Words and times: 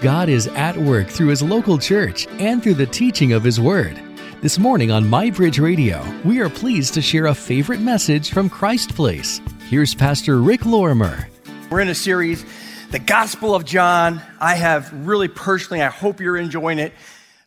God 0.00 0.28
is 0.28 0.48
at 0.48 0.76
work 0.76 1.08
through 1.08 1.28
His 1.28 1.42
local 1.42 1.78
church 1.78 2.26
and 2.38 2.62
through 2.62 2.74
the 2.74 2.86
teaching 2.86 3.32
of 3.32 3.42
His 3.42 3.60
Word. 3.60 4.00
This 4.42 4.58
morning 4.58 4.90
on 4.90 5.04
MyBridge 5.04 5.58
Radio, 5.58 6.04
we 6.24 6.40
are 6.40 6.50
pleased 6.50 6.92
to 6.94 7.00
share 7.00 7.26
a 7.26 7.34
favorite 7.34 7.80
message 7.80 8.30
from 8.30 8.50
Christ 8.50 8.94
Place. 8.94 9.40
Here's 9.70 9.94
Pastor 9.94 10.40
Rick 10.40 10.66
Lorimer. 10.66 11.28
We're 11.70 11.80
in 11.80 11.88
a 11.88 11.94
series, 11.94 12.44
The 12.90 12.98
Gospel 12.98 13.54
of 13.54 13.64
John. 13.64 14.20
I 14.38 14.54
have 14.54 14.92
really 15.06 15.28
personally, 15.28 15.82
I 15.82 15.88
hope 15.88 16.20
you're 16.20 16.36
enjoying 16.36 16.78
it. 16.78 16.92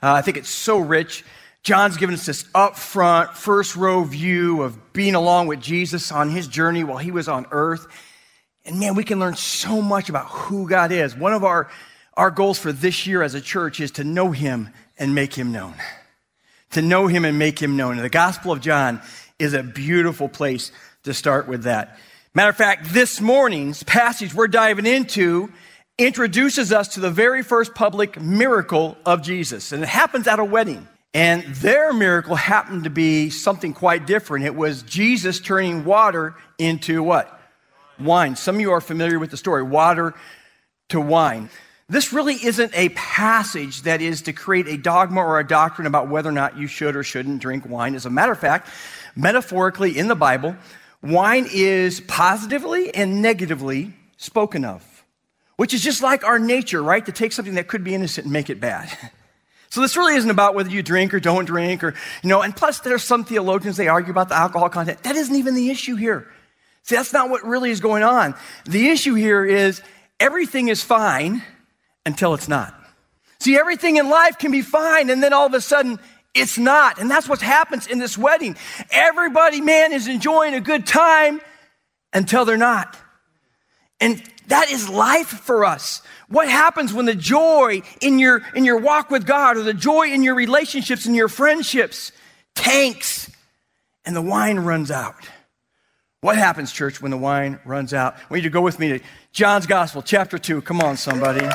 Uh, 0.01 0.13
I 0.13 0.21
think 0.23 0.37
it's 0.37 0.49
so 0.49 0.79
rich. 0.79 1.23
John's 1.61 1.97
given 1.97 2.15
us 2.15 2.25
this 2.25 2.43
upfront, 2.55 3.33
first 3.33 3.75
row 3.75 4.03
view 4.03 4.63
of 4.63 4.93
being 4.93 5.15
along 5.15 5.47
with 5.47 5.59
Jesus 5.59 6.11
on 6.11 6.29
his 6.29 6.47
journey 6.47 6.83
while 6.83 6.97
he 6.97 7.11
was 7.11 7.27
on 7.27 7.45
earth. 7.51 7.87
And 8.67 8.79
man, 8.79 8.95
we 8.95 9.03
can 9.03 9.19
learn 9.19 9.35
so 9.35 9.81
much 9.81 10.09
about 10.09 10.27
who 10.27 10.69
God 10.69 10.91
is. 10.91 11.15
One 11.15 11.33
of 11.33 11.43
our, 11.43 11.69
our 12.13 12.29
goals 12.29 12.59
for 12.59 12.71
this 12.71 13.07
year 13.07 13.23
as 13.23 13.33
a 13.33 13.41
church 13.41 13.79
is 13.79 13.91
to 13.91 14.03
know 14.03 14.31
him 14.31 14.69
and 14.99 15.15
make 15.15 15.33
him 15.33 15.51
known 15.51 15.73
to 16.71 16.81
know 16.81 17.07
him 17.07 17.25
and 17.25 17.39
make 17.39 17.59
him 17.59 17.75
known. 17.75 17.93
And 17.93 18.03
the 18.03 18.09
Gospel 18.09 18.51
of 18.51 18.61
John 18.61 19.01
is 19.39 19.53
a 19.53 19.63
beautiful 19.63 20.29
place 20.29 20.71
to 21.03 21.13
start 21.13 21.47
with 21.47 21.63
that. 21.63 21.99
Matter 22.33 22.49
of 22.49 22.57
fact, 22.57 22.93
this 22.93 23.21
morning's 23.21 23.83
passage 23.83 24.33
we're 24.33 24.47
diving 24.47 24.85
into 24.85 25.51
introduces 25.97 26.71
us 26.71 26.89
to 26.89 26.99
the 26.99 27.09
very 27.09 27.41
first 27.41 27.73
public 27.73 28.21
miracle 28.21 28.97
of 29.05 29.23
Jesus. 29.23 29.71
And 29.71 29.81
it 29.81 29.89
happens 29.89 30.27
at 30.27 30.39
a 30.39 30.45
wedding. 30.45 30.87
And 31.13 31.43
their 31.45 31.93
miracle 31.93 32.35
happened 32.35 32.83
to 32.83 32.91
be 32.91 33.31
something 33.31 33.73
quite 33.73 34.05
different. 34.05 34.45
It 34.45 34.53
was 34.53 34.83
Jesus 34.83 35.39
turning 35.39 35.85
water 35.85 36.35
into 36.59 37.01
what? 37.01 37.36
Wine. 37.99 38.35
Some 38.35 38.55
of 38.55 38.61
you 38.61 38.71
are 38.71 38.81
familiar 38.81 39.19
with 39.19 39.31
the 39.31 39.37
story 39.37 39.63
water 39.63 40.13
to 40.89 41.01
wine. 41.01 41.49
This 41.89 42.11
really 42.11 42.35
isn't 42.35 42.73
a 42.75 42.89
passage 42.89 43.83
that 43.83 44.01
is 44.01 44.23
to 44.23 44.33
create 44.33 44.67
a 44.67 44.77
dogma 44.77 45.21
or 45.21 45.39
a 45.39 45.47
doctrine 45.47 45.87
about 45.87 46.09
whether 46.09 46.29
or 46.29 46.33
not 46.33 46.57
you 46.57 46.67
should 46.67 46.97
or 46.97 47.03
shouldn't 47.03 47.41
drink 47.41 47.65
wine. 47.67 47.95
As 47.95 48.05
a 48.05 48.09
matter 48.09 48.33
of 48.33 48.39
fact, 48.39 48.69
metaphorically 49.15 49.97
in 49.97 50.09
the 50.09 50.15
Bible, 50.15 50.55
wine 51.01 51.47
is 51.51 52.01
positively 52.01 52.93
and 52.93 53.21
negatively 53.21 53.93
spoken 54.17 54.65
of, 54.65 55.05
which 55.55 55.73
is 55.73 55.81
just 55.81 56.03
like 56.03 56.25
our 56.25 56.39
nature, 56.39 56.83
right? 56.83 57.05
To 57.05 57.13
take 57.13 57.31
something 57.31 57.55
that 57.55 57.69
could 57.69 57.85
be 57.85 57.95
innocent 57.95 58.25
and 58.25 58.33
make 58.33 58.49
it 58.49 58.59
bad. 58.59 58.89
So 59.69 59.81
this 59.81 59.97
really 59.97 60.15
isn't 60.15 60.29
about 60.29 60.55
whether 60.55 60.69
you 60.69 60.81
drink 60.81 61.13
or 61.13 61.19
don't 61.19 61.43
drink 61.43 61.83
or, 61.83 61.93
you 62.23 62.29
know, 62.29 62.41
and 62.41 62.55
plus 62.55 62.79
there's 62.79 63.03
some 63.03 63.25
theologians, 63.25 63.75
they 63.75 63.89
argue 63.89 64.11
about 64.11 64.29
the 64.29 64.35
alcohol 64.35 64.69
content. 64.69 65.03
That 65.03 65.17
isn't 65.17 65.35
even 65.35 65.55
the 65.55 65.69
issue 65.69 65.95
here. 65.95 66.31
See, 66.87 66.95
that's 66.95 67.11
not 67.11 67.29
what 67.29 67.43
really 67.43 67.69
is 67.69 67.81
going 67.81 68.03
on. 68.03 68.33
The 68.65 68.87
issue 68.87 69.13
here 69.13 69.43
is 69.43 69.81
everything 70.21 70.69
is 70.69 70.81
fine 70.81 71.43
until 72.05 72.33
it's 72.33 72.47
not. 72.47 72.73
See, 73.39 73.57
everything 73.57 73.97
in 73.97 74.09
life 74.09 74.37
can 74.37 74.51
be 74.51 74.61
fine, 74.61 75.09
and 75.09 75.21
then 75.21 75.33
all 75.33 75.45
of 75.45 75.53
a 75.53 75.59
sudden, 75.59 75.99
it's 76.33 76.57
not. 76.57 76.97
And 76.97 77.11
that's 77.11 77.27
what 77.27 77.41
happens 77.41 77.87
in 77.87 77.99
this 77.99 78.17
wedding. 78.17 78.55
Everybody, 78.89 79.59
man, 79.59 79.91
is 79.91 80.07
enjoying 80.07 80.53
a 80.53 80.61
good 80.61 80.87
time 80.87 81.41
until 82.13 82.45
they're 82.45 82.55
not. 82.55 82.97
And 83.99 84.23
that 84.47 84.69
is 84.69 84.87
life 84.87 85.27
for 85.27 85.65
us. 85.65 86.01
What 86.29 86.47
happens 86.47 86.93
when 86.93 87.05
the 87.05 87.15
joy 87.15 87.81
in 87.99 88.17
your, 88.17 88.43
in 88.55 88.63
your 88.63 88.77
walk 88.77 89.09
with 89.09 89.25
God 89.25 89.57
or 89.57 89.63
the 89.63 89.73
joy 89.73 90.07
in 90.07 90.23
your 90.23 90.35
relationships 90.35 91.05
and 91.05 91.17
your 91.17 91.27
friendships 91.27 92.13
tanks 92.55 93.29
and 94.05 94.15
the 94.15 94.21
wine 94.21 94.59
runs 94.59 94.89
out? 94.89 95.27
What 96.21 96.35
happens, 96.35 96.71
church, 96.71 96.99
when 96.99 97.11
the 97.11 97.17
wine 97.17 97.59
runs 97.63 97.93
out? 97.93 98.15
I 98.15 98.21
want 98.29 98.41
you 98.41 98.49
to 98.49 98.53
go 98.53 98.61
with 98.61 98.79
me 98.79 98.97
to 98.97 98.99
John's 99.33 99.67
Gospel, 99.67 100.01
chapter 100.01 100.39
2. 100.39 100.63
Come 100.63 100.81
on, 100.81 100.97
somebody. 100.97 101.45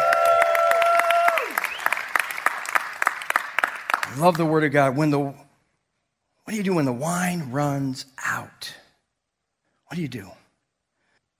I 4.04 4.16
love 4.19 4.36
the 4.36 4.46
word 4.46 4.62
of 4.62 4.70
God. 4.70 4.96
When 4.96 5.10
the 5.10 5.19
what 5.19 6.50
do 6.50 6.56
you 6.56 6.62
do 6.62 6.74
when 6.74 6.84
the 6.84 6.92
wine 6.92 7.50
runs 7.50 8.06
out? 8.25 8.75
What 9.87 9.97
do 9.97 10.03
you 10.03 10.09
do? 10.09 10.31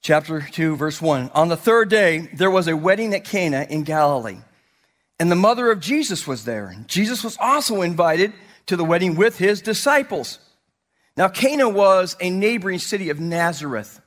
Chapter 0.00 0.41
2, 0.41 0.74
verse 0.76 1.00
1. 1.00 1.30
On 1.32 1.48
the 1.48 1.56
third 1.56 1.88
day, 1.88 2.28
there 2.34 2.50
was 2.50 2.66
a 2.66 2.76
wedding 2.76 3.14
at 3.14 3.24
Cana 3.24 3.66
in 3.70 3.84
Galilee, 3.84 4.38
and 5.20 5.30
the 5.30 5.36
mother 5.36 5.70
of 5.70 5.78
Jesus 5.78 6.26
was 6.26 6.44
there. 6.44 6.74
Jesus 6.86 7.22
was 7.22 7.36
also 7.41 7.82
invited 7.82 8.32
to 8.66 8.76
the 8.76 8.84
wedding 8.84 9.14
with 9.14 9.38
his 9.38 9.60
disciples. 9.60 10.41
Now, 11.16 11.28
Cana 11.28 11.68
was 11.68 12.16
a 12.20 12.30
neighboring 12.30 12.78
city 12.78 13.10
of 13.10 13.20
Nazareth. 13.20 14.00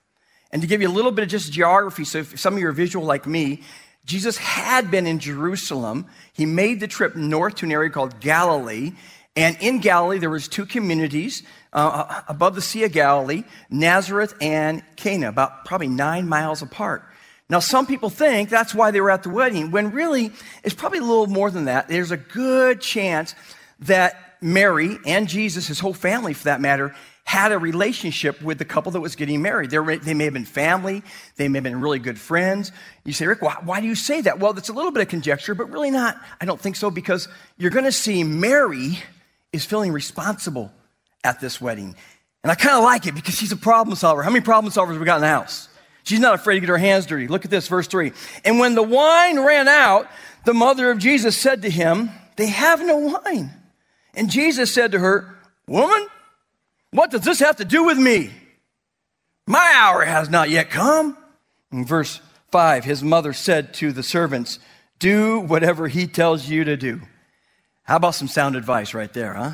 And 0.52 0.62
to 0.62 0.68
give 0.68 0.82
you 0.82 0.88
a 0.88 0.90
little 0.90 1.12
bit 1.12 1.24
of 1.24 1.30
just 1.30 1.52
geography, 1.52 2.04
so 2.04 2.20
if 2.20 2.40
some 2.40 2.54
of 2.54 2.60
you 2.60 2.68
are 2.68 2.72
visual 2.72 3.06
like 3.06 3.28
me, 3.28 3.62
Jesus 4.06 4.38
had 4.38 4.90
been 4.92 5.08
in 5.08 5.20
Jerusalem. 5.20 6.06
He 6.34 6.46
made 6.46 6.80
the 6.80 6.88
trip 6.88 7.16
north 7.16 7.56
to 7.56 7.66
an 7.66 7.72
area 7.72 7.90
called 7.90 8.20
Galilee. 8.20 8.94
And 9.36 9.58
in 9.60 9.80
Galilee, 9.80 10.20
there 10.20 10.30
was 10.30 10.48
two 10.48 10.66
communities 10.66 11.44
uh, 11.74 12.06
uh, 12.08 12.22
above 12.30 12.56
the 12.56 12.62
Sea 12.62 12.86
of 12.86 12.94
Galilee, 12.94 13.44
Nazareth 13.70 14.34
and 14.40 14.82
Cana, 14.96 15.30
about 15.30 15.66
probably 15.66 15.90
nine 15.90 16.28
miles 16.30 16.62
apart. 16.62 17.04
Now, 17.50 17.60
some 17.60 17.86
people 17.86 18.10
think 18.10 18.50
that's 18.50 18.74
why 18.74 18.92
they 18.92 19.02
were 19.02 19.12
at 19.12 19.24
the 19.24 19.30
wedding, 19.30 19.72
when 19.72 19.92
really 19.92 20.32
it's 20.64 20.74
probably 20.74 21.00
a 21.00 21.04
little 21.04 21.28
more 21.28 21.52
than 21.52 21.66
that. 21.66 21.88
There's 21.88 22.12
a 22.12 22.18
good 22.18 22.82
chance 22.82 23.36
that 23.82 24.25
Mary 24.46 25.00
and 25.08 25.28
Jesus, 25.28 25.68
his 25.68 25.80
whole 25.80 25.94
family 25.94 26.34
for 26.34 26.44
that 26.44 26.62
matter, 26.62 26.94
had 27.24 27.52
a 27.52 27.58
relationship 27.58 28.40
with 28.44 28.60
the 28.60 28.66
couple 28.66 28.92
that 28.92 29.02
was 29.02 29.16
getting 29.16 29.42
married. 29.42 29.72
They, 29.72 29.98
they 29.98 30.14
may 30.14 30.26
have 30.26 30.34
been 30.34 30.46
family, 30.46 31.02
they 31.38 31.48
may 31.48 31.58
have 31.58 31.64
been 31.64 31.82
really 31.82 31.98
good 31.98 32.20
friends. 32.20 32.72
You 33.04 33.14
say, 33.14 33.26
Rick, 33.26 33.42
why, 33.42 33.58
why 33.64 33.82
do 33.82 33.88
you 33.88 33.96
say 33.96 34.22
that? 34.22 34.40
Well, 34.40 34.54
that's 34.54 34.70
a 34.70 34.74
little 34.74 34.92
bit 34.92 35.02
of 35.02 35.08
conjecture, 35.08 35.56
but 35.56 35.72
really 35.72 35.90
not. 35.90 36.22
I 36.40 36.46
don't 36.46 36.62
think 36.62 36.76
so 36.76 36.92
because 36.92 37.28
you're 37.58 37.72
going 37.72 37.86
to 37.86 37.92
see 37.92 38.24
Mary 38.24 39.00
is 39.52 39.66
feeling 39.66 39.92
responsible 39.92 40.72
at 41.24 41.40
this 41.42 41.60
wedding. 41.60 41.96
And 42.44 42.52
I 42.52 42.56
kind 42.56 42.76
of 42.76 42.84
like 42.84 43.08
it 43.08 43.16
because 43.16 43.36
she's 43.36 43.52
a 43.52 43.58
problem 43.58 43.96
solver. 43.96 44.22
How 44.22 44.30
many 44.30 44.46
problem 44.46 44.72
solvers 44.72 45.00
we 45.00 45.06
got 45.06 45.16
in 45.16 45.22
the 45.22 45.28
house? 45.28 45.70
She's 46.04 46.20
not 46.20 46.36
afraid 46.36 46.56
to 46.56 46.60
get 46.60 46.70
her 46.70 46.78
hands 46.78 47.08
dirty. 47.08 47.28
Look 47.28 47.46
at 47.46 47.52
this, 47.52 47.68
verse 47.68 47.88
3. 47.88 48.12
And 48.44 48.60
when 48.60 48.76
the 48.76 48.84
wine 48.84 49.40
ran 49.40 49.68
out, 49.68 50.08
the 50.44 50.54
mother 50.54 50.92
of 50.92 51.00
Jesus 51.00 51.36
said 51.36 51.64
to 51.64 51.70
him, 51.72 52.12
They 52.36 52.46
have 52.46 52.86
no 52.86 52.98
wine. 52.98 53.52
And 54.16 54.30
Jesus 54.30 54.74
said 54.74 54.94
to 54.94 55.00
her, 55.00 55.36
Woman, 55.68 56.08
what 56.92 57.12
does 57.12 57.22
this 57.22 57.40
have 57.40 57.58
to 57.58 57.66
do 57.66 57.84
with 57.84 57.98
me? 57.98 58.32
My 59.48 59.74
hour 59.76 60.04
has 60.04 60.30
not 60.30 60.50
yet 60.50 60.70
come. 60.70 61.18
In 61.72 61.86
verse 61.86 62.22
5, 62.52 62.86
his 62.86 63.04
mother 63.04 63.34
said 63.34 63.74
to 63.76 63.92
the 63.92 64.04
servants, 64.04 64.60
Do 65.00 65.40
whatever 65.40 65.88
he 65.88 66.08
tells 66.08 66.48
you 66.48 66.64
to 66.64 66.78
do. 66.78 67.02
How 67.84 67.98
about 67.98 68.16
some 68.16 68.28
sound 68.28 68.56
advice 68.56 68.94
right 68.94 69.12
there, 69.12 69.34
huh? 69.34 69.54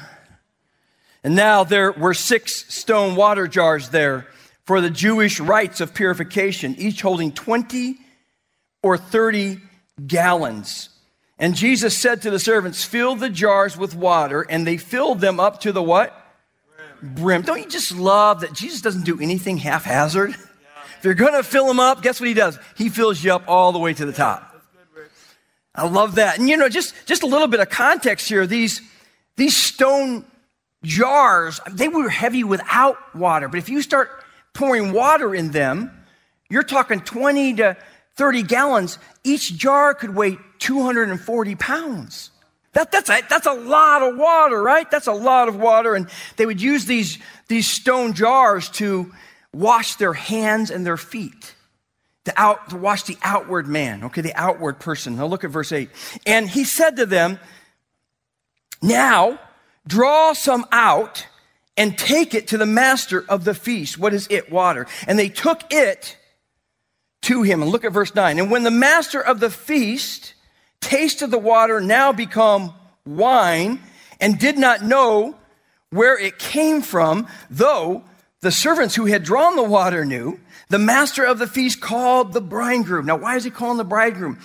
And 1.23 1.35
now 1.35 1.63
there 1.63 1.91
were 1.91 2.13
six 2.13 2.73
stone 2.73 3.15
water 3.15 3.47
jars 3.47 3.89
there 3.89 4.27
for 4.63 4.81
the 4.81 4.89
Jewish 4.89 5.39
rites 5.39 5.81
of 5.81 5.93
purification, 5.93 6.75
each 6.77 7.01
holding 7.01 7.31
20 7.31 7.97
or 8.81 8.97
30 8.97 9.59
gallons. 10.05 10.89
And 11.41 11.55
Jesus 11.55 11.97
said 11.97 12.21
to 12.21 12.31
the 12.31 12.39
servants, 12.39 12.85
Fill 12.85 13.15
the 13.15 13.29
jars 13.29 13.75
with 13.75 13.95
water, 13.95 14.45
and 14.47 14.65
they 14.65 14.77
filled 14.77 15.19
them 15.19 15.41
up 15.41 15.59
to 15.61 15.73
the 15.73 15.83
what? 15.83 16.15
brim. 17.01 17.41
Don't 17.41 17.59
you 17.59 17.69
just 17.69 17.95
love 17.95 18.41
that 18.41 18.53
Jesus 18.53 18.81
doesn't 18.81 19.05
do 19.05 19.19
anything 19.19 19.57
haphazard? 19.57 20.31
If 20.31 21.05
you're 21.05 21.13
going 21.15 21.33
to 21.33 21.43
fill 21.43 21.69
him 21.69 21.79
up, 21.79 22.03
guess 22.03 22.19
what 22.19 22.27
he 22.27 22.35
does? 22.35 22.59
He 22.77 22.89
fills 22.89 23.23
you 23.23 23.33
up 23.33 23.43
all 23.47 23.71
the 23.71 23.79
way 23.79 23.93
to 23.93 24.05
the 24.05 24.13
top. 24.13 24.47
I 25.73 25.87
love 25.87 26.15
that. 26.15 26.37
And 26.37 26.47
you 26.49 26.57
know, 26.57 26.69
just, 26.69 26.93
just 27.05 27.23
a 27.23 27.25
little 27.25 27.47
bit 27.47 27.59
of 27.59 27.69
context 27.69 28.27
here. 28.27 28.45
These, 28.45 28.81
these 29.35 29.55
stone 29.55 30.25
jars, 30.83 31.59
they 31.71 31.87
were 31.87 32.09
heavy 32.09 32.43
without 32.43 32.97
water. 33.15 33.47
But 33.47 33.57
if 33.57 33.69
you 33.69 33.81
start 33.81 34.09
pouring 34.53 34.91
water 34.91 35.33
in 35.33 35.51
them, 35.51 35.91
you're 36.49 36.63
talking 36.63 36.99
20 36.99 37.55
to 37.55 37.77
30 38.15 38.43
gallons. 38.43 38.99
Each 39.23 39.55
jar 39.55 39.93
could 39.93 40.13
weigh 40.13 40.37
240 40.61 41.55
pounds. 41.55 42.31
That, 42.73 42.91
that's, 42.91 43.09
a, 43.09 43.21
that's 43.29 43.47
a 43.47 43.53
lot 43.53 44.01
of 44.01 44.17
water, 44.17 44.61
right? 44.61 44.89
That's 44.89 45.07
a 45.07 45.13
lot 45.13 45.49
of 45.49 45.57
water. 45.57 45.93
And 45.95 46.07
they 46.37 46.45
would 46.45 46.61
use 46.61 46.85
these, 46.85 47.17
these 47.49 47.67
stone 47.69 48.13
jars 48.13 48.69
to 48.69 49.11
wash 49.53 49.95
their 49.95 50.13
hands 50.13 50.71
and 50.71 50.85
their 50.85 50.97
feet, 50.97 51.55
to, 52.25 52.33
out, 52.37 52.69
to 52.69 52.77
wash 52.77 53.03
the 53.03 53.17
outward 53.23 53.67
man, 53.67 54.05
okay, 54.05 54.21
the 54.21 54.35
outward 54.35 54.79
person. 54.79 55.17
Now 55.17 55.25
look 55.25 55.43
at 55.43 55.51
verse 55.51 55.73
8. 55.73 55.89
And 56.25 56.49
he 56.49 56.63
said 56.63 56.95
to 56.95 57.05
them, 57.05 57.39
Now 58.81 59.39
draw 59.85 60.31
some 60.31 60.65
out 60.71 61.27
and 61.75 61.97
take 61.97 62.33
it 62.33 62.47
to 62.49 62.57
the 62.57 62.65
master 62.65 63.25
of 63.27 63.43
the 63.43 63.53
feast. 63.53 63.97
What 63.97 64.13
is 64.13 64.27
it? 64.29 64.49
Water. 64.49 64.87
And 65.07 65.19
they 65.19 65.29
took 65.29 65.63
it 65.73 66.17
to 67.23 67.43
him. 67.43 67.61
And 67.61 67.71
look 67.71 67.83
at 67.83 67.91
verse 67.91 68.15
9. 68.15 68.39
And 68.39 68.49
when 68.49 68.63
the 68.63 68.71
master 68.71 69.21
of 69.21 69.39
the 69.41 69.49
feast, 69.49 70.35
tasted 70.81 71.27
the 71.27 71.37
water 71.37 71.79
now 71.79 72.11
become 72.11 72.73
wine 73.05 73.79
and 74.19 74.37
did 74.37 74.57
not 74.57 74.83
know 74.83 75.35
where 75.89 76.17
it 76.17 76.39
came 76.39 76.81
from, 76.81 77.27
though 77.49 78.03
the 78.41 78.51
servants 78.51 78.95
who 78.95 79.05
had 79.05 79.23
drawn 79.23 79.55
the 79.55 79.63
water 79.63 80.03
knew. 80.03 80.39
The 80.69 80.79
master 80.79 81.23
of 81.23 81.37
the 81.37 81.47
feast 81.47 81.81
called 81.81 82.33
the 82.33 82.41
bridegroom. 82.41 83.05
Now, 83.05 83.17
why 83.17 83.35
is 83.35 83.43
he 83.43 83.51
calling 83.51 83.77
the 83.77 83.83
bridegroom? 83.83 84.39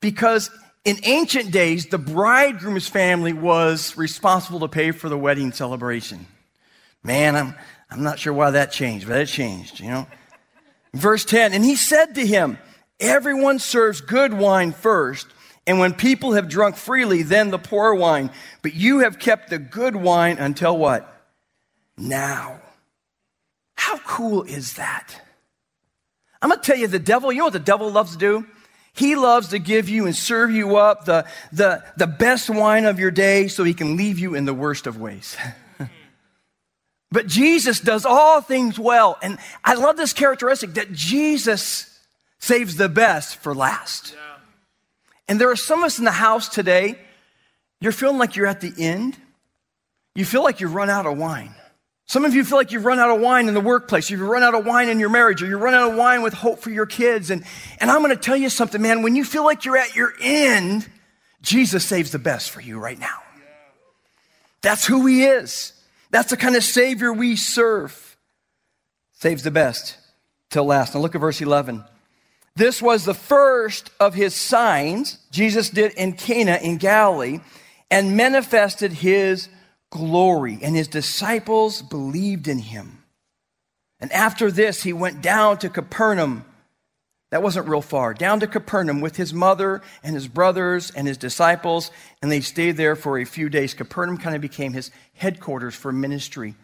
because 0.00 0.50
in 0.84 0.98
ancient 1.04 1.52
days, 1.52 1.86
the 1.86 1.98
bridegroom's 1.98 2.88
family 2.88 3.32
was 3.32 3.96
responsible 3.96 4.60
to 4.60 4.68
pay 4.68 4.90
for 4.92 5.08
the 5.08 5.18
wedding 5.18 5.52
celebration. 5.52 6.26
Man, 7.02 7.36
I'm, 7.36 7.54
I'm 7.90 8.02
not 8.02 8.18
sure 8.18 8.32
why 8.32 8.50
that 8.50 8.72
changed, 8.72 9.06
but 9.06 9.20
it 9.20 9.26
changed, 9.26 9.80
you 9.80 9.88
know. 9.88 10.06
Verse 10.94 11.24
10, 11.24 11.52
and 11.52 11.64
he 11.64 11.76
said 11.76 12.14
to 12.14 12.26
him, 12.26 12.58
Everyone 12.98 13.58
serves 13.58 14.00
good 14.00 14.34
wine 14.34 14.72
first, 14.72 15.26
and 15.70 15.78
when 15.78 15.94
people 15.94 16.32
have 16.32 16.48
drunk 16.48 16.74
freely, 16.74 17.22
then 17.22 17.52
the 17.52 17.58
poor 17.58 17.94
wine. 17.94 18.32
But 18.60 18.74
you 18.74 19.00
have 19.00 19.20
kept 19.20 19.50
the 19.50 19.58
good 19.60 19.94
wine 19.94 20.38
until 20.38 20.76
what? 20.76 21.08
Now. 21.96 22.60
How 23.76 23.98
cool 23.98 24.42
is 24.42 24.72
that? 24.74 25.22
I'm 26.42 26.48
going 26.48 26.60
to 26.60 26.66
tell 26.66 26.76
you, 26.76 26.88
the 26.88 26.98
devil, 26.98 27.30
you 27.30 27.38
know 27.38 27.44
what 27.44 27.52
the 27.52 27.60
devil 27.60 27.88
loves 27.88 28.10
to 28.10 28.18
do? 28.18 28.46
He 28.94 29.14
loves 29.14 29.50
to 29.50 29.60
give 29.60 29.88
you 29.88 30.06
and 30.06 30.16
serve 30.16 30.50
you 30.50 30.76
up 30.76 31.04
the, 31.04 31.24
the, 31.52 31.84
the 31.96 32.08
best 32.08 32.50
wine 32.50 32.84
of 32.84 32.98
your 32.98 33.12
day 33.12 33.46
so 33.46 33.62
he 33.62 33.72
can 33.72 33.96
leave 33.96 34.18
you 34.18 34.34
in 34.34 34.46
the 34.46 34.54
worst 34.54 34.88
of 34.88 35.00
ways. 35.00 35.36
but 37.12 37.28
Jesus 37.28 37.78
does 37.78 38.04
all 38.04 38.40
things 38.40 38.76
well. 38.76 39.18
And 39.22 39.38
I 39.64 39.74
love 39.74 39.96
this 39.96 40.12
characteristic 40.14 40.74
that 40.74 40.90
Jesus 40.90 41.96
saves 42.40 42.74
the 42.74 42.88
best 42.88 43.36
for 43.36 43.54
last. 43.54 44.16
Yeah. 44.16 44.30
And 45.30 45.40
there 45.40 45.48
are 45.48 45.56
some 45.56 45.78
of 45.78 45.84
us 45.84 46.00
in 46.00 46.04
the 46.04 46.10
house 46.10 46.48
today, 46.48 46.98
you're 47.80 47.92
feeling 47.92 48.18
like 48.18 48.34
you're 48.34 48.48
at 48.48 48.60
the 48.60 48.74
end. 48.76 49.16
You 50.16 50.24
feel 50.24 50.42
like 50.42 50.58
you've 50.58 50.74
run 50.74 50.90
out 50.90 51.06
of 51.06 51.16
wine. 51.16 51.54
Some 52.06 52.24
of 52.24 52.34
you 52.34 52.44
feel 52.44 52.58
like 52.58 52.72
you've 52.72 52.84
run 52.84 52.98
out 52.98 53.14
of 53.14 53.20
wine 53.20 53.46
in 53.46 53.54
the 53.54 53.60
workplace, 53.60 54.10
you've 54.10 54.22
run 54.22 54.42
out 54.42 54.56
of 54.56 54.66
wine 54.66 54.88
in 54.88 54.98
your 54.98 55.08
marriage, 55.08 55.40
or 55.40 55.46
you 55.46 55.56
run 55.56 55.72
out 55.72 55.92
of 55.92 55.96
wine 55.96 56.22
with 56.22 56.34
hope 56.34 56.58
for 56.58 56.70
your 56.70 56.84
kids. 56.84 57.30
And, 57.30 57.44
and 57.78 57.92
I'm 57.92 58.02
going 58.02 58.10
to 58.10 58.20
tell 58.20 58.36
you 58.36 58.48
something, 58.48 58.82
man. 58.82 59.02
When 59.02 59.14
you 59.14 59.22
feel 59.22 59.44
like 59.44 59.64
you're 59.64 59.76
at 59.76 59.94
your 59.94 60.12
end, 60.20 60.90
Jesus 61.42 61.84
saves 61.84 62.10
the 62.10 62.18
best 62.18 62.50
for 62.50 62.60
you 62.60 62.80
right 62.80 62.98
now. 62.98 63.18
That's 64.62 64.84
who 64.84 65.06
He 65.06 65.22
is. 65.22 65.74
That's 66.10 66.30
the 66.30 66.36
kind 66.36 66.56
of 66.56 66.64
Savior 66.64 67.12
we 67.12 67.36
serve. 67.36 68.16
Saves 69.12 69.44
the 69.44 69.52
best 69.52 69.96
till 70.50 70.64
last. 70.64 70.96
Now 70.96 71.00
look 71.00 71.14
at 71.14 71.20
verse 71.20 71.40
11. 71.40 71.84
This 72.60 72.82
was 72.82 73.06
the 73.06 73.14
first 73.14 73.88
of 73.98 74.12
his 74.12 74.34
signs 74.34 75.16
Jesus 75.30 75.70
did 75.70 75.94
in 75.94 76.12
Cana 76.12 76.58
in 76.60 76.76
Galilee 76.76 77.40
and 77.90 78.18
manifested 78.18 78.92
his 78.92 79.48
glory, 79.88 80.58
and 80.60 80.76
his 80.76 80.86
disciples 80.86 81.80
believed 81.80 82.48
in 82.48 82.58
him. 82.58 83.02
And 83.98 84.12
after 84.12 84.50
this, 84.50 84.82
he 84.82 84.92
went 84.92 85.22
down 85.22 85.56
to 85.60 85.70
Capernaum. 85.70 86.44
That 87.30 87.42
wasn't 87.42 87.66
real 87.66 87.80
far. 87.80 88.12
Down 88.12 88.40
to 88.40 88.46
Capernaum 88.46 89.00
with 89.00 89.16
his 89.16 89.32
mother 89.32 89.80
and 90.02 90.14
his 90.14 90.28
brothers 90.28 90.90
and 90.90 91.08
his 91.08 91.16
disciples, 91.16 91.90
and 92.20 92.30
they 92.30 92.42
stayed 92.42 92.76
there 92.76 92.94
for 92.94 93.18
a 93.18 93.24
few 93.24 93.48
days. 93.48 93.72
Capernaum 93.72 94.18
kind 94.18 94.36
of 94.36 94.42
became 94.42 94.74
his 94.74 94.90
headquarters 95.14 95.74
for 95.74 95.92
ministry. 95.92 96.56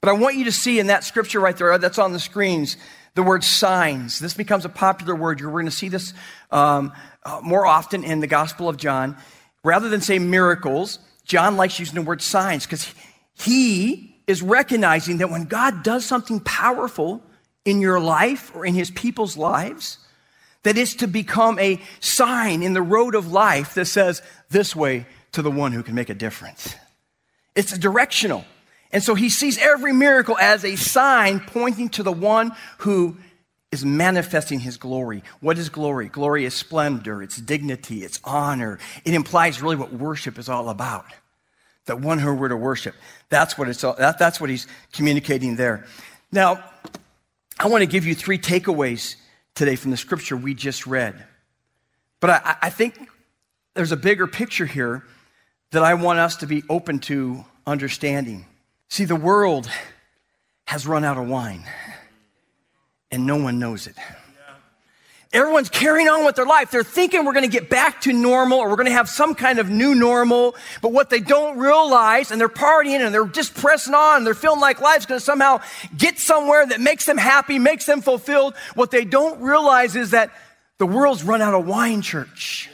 But 0.00 0.08
I 0.08 0.14
want 0.14 0.36
you 0.36 0.46
to 0.46 0.52
see 0.52 0.78
in 0.78 0.86
that 0.86 1.04
scripture 1.04 1.40
right 1.40 1.56
there, 1.58 1.76
that's 1.76 1.98
on 1.98 2.14
the 2.14 2.20
screens, 2.20 2.78
the 3.16 3.22
word 3.22 3.42
signs. 3.42 4.18
This 4.18 4.34
becomes 4.34 4.64
a 4.66 4.68
popular 4.68 5.16
word. 5.16 5.40
We're 5.40 5.50
going 5.50 5.64
to 5.64 5.70
see 5.72 5.88
this 5.88 6.12
um, 6.50 6.92
uh, 7.24 7.40
more 7.42 7.66
often 7.66 8.04
in 8.04 8.20
the 8.20 8.26
Gospel 8.26 8.68
of 8.68 8.76
John. 8.76 9.16
Rather 9.64 9.88
than 9.88 10.02
say 10.02 10.18
miracles, 10.18 10.98
John 11.24 11.56
likes 11.56 11.80
using 11.80 11.96
the 11.96 12.02
word 12.02 12.20
signs 12.20 12.66
because 12.66 12.94
he 13.34 14.14
is 14.26 14.42
recognizing 14.42 15.18
that 15.18 15.30
when 15.30 15.44
God 15.44 15.82
does 15.82 16.04
something 16.04 16.40
powerful 16.40 17.22
in 17.64 17.80
your 17.80 17.98
life 17.98 18.54
or 18.54 18.66
in 18.66 18.74
his 18.74 18.90
people's 18.90 19.36
lives, 19.36 19.98
that 20.64 20.76
it's 20.76 20.96
to 20.96 21.06
become 21.06 21.58
a 21.58 21.80
sign 22.00 22.62
in 22.62 22.74
the 22.74 22.82
road 22.82 23.14
of 23.14 23.32
life 23.32 23.74
that 23.74 23.86
says, 23.86 24.20
this 24.50 24.76
way 24.76 25.06
to 25.32 25.40
the 25.40 25.50
one 25.50 25.72
who 25.72 25.82
can 25.82 25.94
make 25.94 26.10
a 26.10 26.14
difference. 26.14 26.74
It's 27.54 27.76
directional. 27.78 28.44
And 28.96 29.02
so 29.02 29.14
he 29.14 29.28
sees 29.28 29.58
every 29.58 29.92
miracle 29.92 30.38
as 30.38 30.64
a 30.64 30.74
sign 30.74 31.40
pointing 31.40 31.90
to 31.90 32.02
the 32.02 32.10
one 32.10 32.52
who 32.78 33.18
is 33.70 33.84
manifesting 33.84 34.58
his 34.58 34.78
glory. 34.78 35.22
What 35.40 35.58
is 35.58 35.68
glory? 35.68 36.08
Glory 36.08 36.46
is 36.46 36.54
splendor, 36.54 37.22
it's 37.22 37.36
dignity, 37.36 38.04
it's 38.04 38.20
honor. 38.24 38.78
It 39.04 39.12
implies 39.12 39.60
really 39.60 39.76
what 39.76 39.92
worship 39.92 40.38
is 40.38 40.48
all 40.48 40.70
about. 40.70 41.04
The 41.84 41.94
one 41.94 42.18
who 42.18 42.34
we're 42.34 42.48
to 42.48 42.56
worship. 42.56 42.94
That's 43.28 43.58
what 43.58 43.68
it's 43.68 43.84
all, 43.84 43.96
that, 43.96 44.18
that's 44.18 44.40
what 44.40 44.48
he's 44.48 44.66
communicating 44.94 45.56
there. 45.56 45.84
Now, 46.32 46.64
I 47.58 47.68
want 47.68 47.82
to 47.82 47.86
give 47.86 48.06
you 48.06 48.14
three 48.14 48.38
takeaways 48.38 49.16
today 49.54 49.76
from 49.76 49.90
the 49.90 49.98
scripture 49.98 50.38
we 50.38 50.54
just 50.54 50.86
read. 50.86 51.22
But 52.20 52.30
I, 52.30 52.56
I 52.62 52.70
think 52.70 52.98
there's 53.74 53.92
a 53.92 53.98
bigger 53.98 54.26
picture 54.26 54.64
here 54.64 55.04
that 55.72 55.82
I 55.82 55.92
want 55.92 56.18
us 56.18 56.36
to 56.36 56.46
be 56.46 56.62
open 56.70 57.00
to 57.00 57.44
understanding. 57.66 58.46
See, 58.88 59.04
the 59.04 59.16
world 59.16 59.68
has 60.66 60.86
run 60.86 61.04
out 61.04 61.18
of 61.18 61.28
wine 61.28 61.64
and 63.10 63.26
no 63.26 63.36
one 63.36 63.58
knows 63.58 63.86
it. 63.86 63.96
Everyone's 65.32 65.68
carrying 65.68 66.08
on 66.08 66.24
with 66.24 66.36
their 66.36 66.46
life. 66.46 66.70
They're 66.70 66.84
thinking 66.84 67.24
we're 67.24 67.32
going 67.32 67.44
to 67.44 67.50
get 67.50 67.68
back 67.68 68.00
to 68.02 68.12
normal 68.12 68.58
or 68.58 68.70
we're 68.70 68.76
going 68.76 68.86
to 68.86 68.92
have 68.92 69.08
some 69.08 69.34
kind 69.34 69.58
of 69.58 69.68
new 69.68 69.94
normal. 69.94 70.54
But 70.80 70.92
what 70.92 71.10
they 71.10 71.20
don't 71.20 71.58
realize, 71.58 72.30
and 72.30 72.40
they're 72.40 72.48
partying 72.48 73.04
and 73.04 73.12
they're 73.12 73.26
just 73.26 73.54
pressing 73.54 73.92
on, 73.92 74.18
and 74.18 74.26
they're 74.26 74.34
feeling 74.34 74.60
like 74.60 74.80
life's 74.80 75.04
going 75.04 75.18
to 75.18 75.24
somehow 75.24 75.60
get 75.96 76.18
somewhere 76.18 76.64
that 76.66 76.80
makes 76.80 77.04
them 77.06 77.18
happy, 77.18 77.58
makes 77.58 77.84
them 77.86 78.00
fulfilled. 78.00 78.54
What 78.74 78.90
they 78.90 79.04
don't 79.04 79.42
realize 79.42 79.94
is 79.94 80.12
that 80.12 80.30
the 80.78 80.86
world's 80.86 81.22
run 81.22 81.42
out 81.42 81.54
of 81.54 81.66
wine, 81.66 82.02
church. 82.02 82.70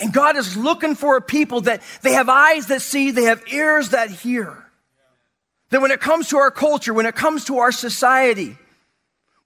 And 0.00 0.12
God 0.12 0.36
is 0.36 0.56
looking 0.56 0.94
for 0.94 1.16
a 1.16 1.20
people 1.20 1.62
that 1.62 1.82
they 2.02 2.14
have 2.14 2.28
eyes 2.28 2.66
that 2.68 2.80
see, 2.80 3.10
they 3.10 3.24
have 3.24 3.42
ears 3.52 3.90
that 3.90 4.10
hear. 4.10 4.56
That 5.68 5.82
when 5.82 5.90
it 5.90 6.00
comes 6.00 6.28
to 6.30 6.38
our 6.38 6.50
culture, 6.50 6.92
when 6.92 7.06
it 7.06 7.14
comes 7.14 7.44
to 7.44 7.58
our 7.58 7.70
society, 7.70 8.56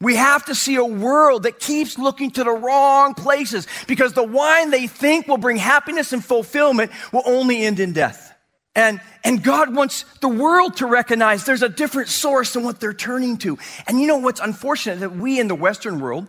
we 0.01 0.17
have 0.17 0.45
to 0.47 0.55
see 0.55 0.77
a 0.77 0.85
world 0.85 1.43
that 1.43 1.59
keeps 1.59 1.99
looking 1.99 2.31
to 2.33 2.45
the 2.45 2.51
wrong 2.51 3.15
places 3.15 3.67
because 3.87 4.12
the 4.12 4.23
wine 4.23 4.71
they 4.71 4.87
think 4.87 5.27
will 5.27 5.39
bring 5.39 5.56
happiness 5.56 6.12
and 6.12 6.25
fulfillment 6.25 6.93
will 7.12 7.23
only 7.27 7.65
end 7.65 7.81
in 7.81 7.93
death. 7.93 8.33
And, 8.77 9.01
and 9.23 9.43
God 9.43 9.75
wants 9.75 10.05
the 10.21 10.29
world 10.29 10.77
to 10.79 10.87
recognize 10.87 11.45
there's 11.45 11.62
a 11.62 11.69
different 11.69 12.09
source 12.09 12.55
than 12.55 12.65
what 12.65 12.81
they're 12.81 12.93
turning 12.93 13.39
to. 13.39 13.59
And 13.87 14.01
you 14.01 14.06
know 14.06 14.17
what's 14.17 14.41
unfortunate 14.41 15.01
that 15.01 15.17
we 15.17 15.39
in 15.39 15.49
the 15.49 15.55
Western 15.55 16.01
world 16.01 16.27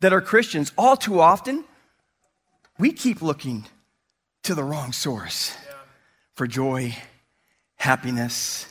that 0.00 0.12
are 0.12 0.20
Christians, 0.20 0.72
all 0.78 0.96
too 0.96 1.20
often, 1.20 1.64
we 2.78 2.92
keep 2.92 3.22
looking 3.22 3.66
to 4.44 4.54
the 4.54 4.64
wrong 4.64 4.92
source 4.92 5.56
for 6.34 6.46
joy, 6.46 6.96
happiness, 7.76 8.66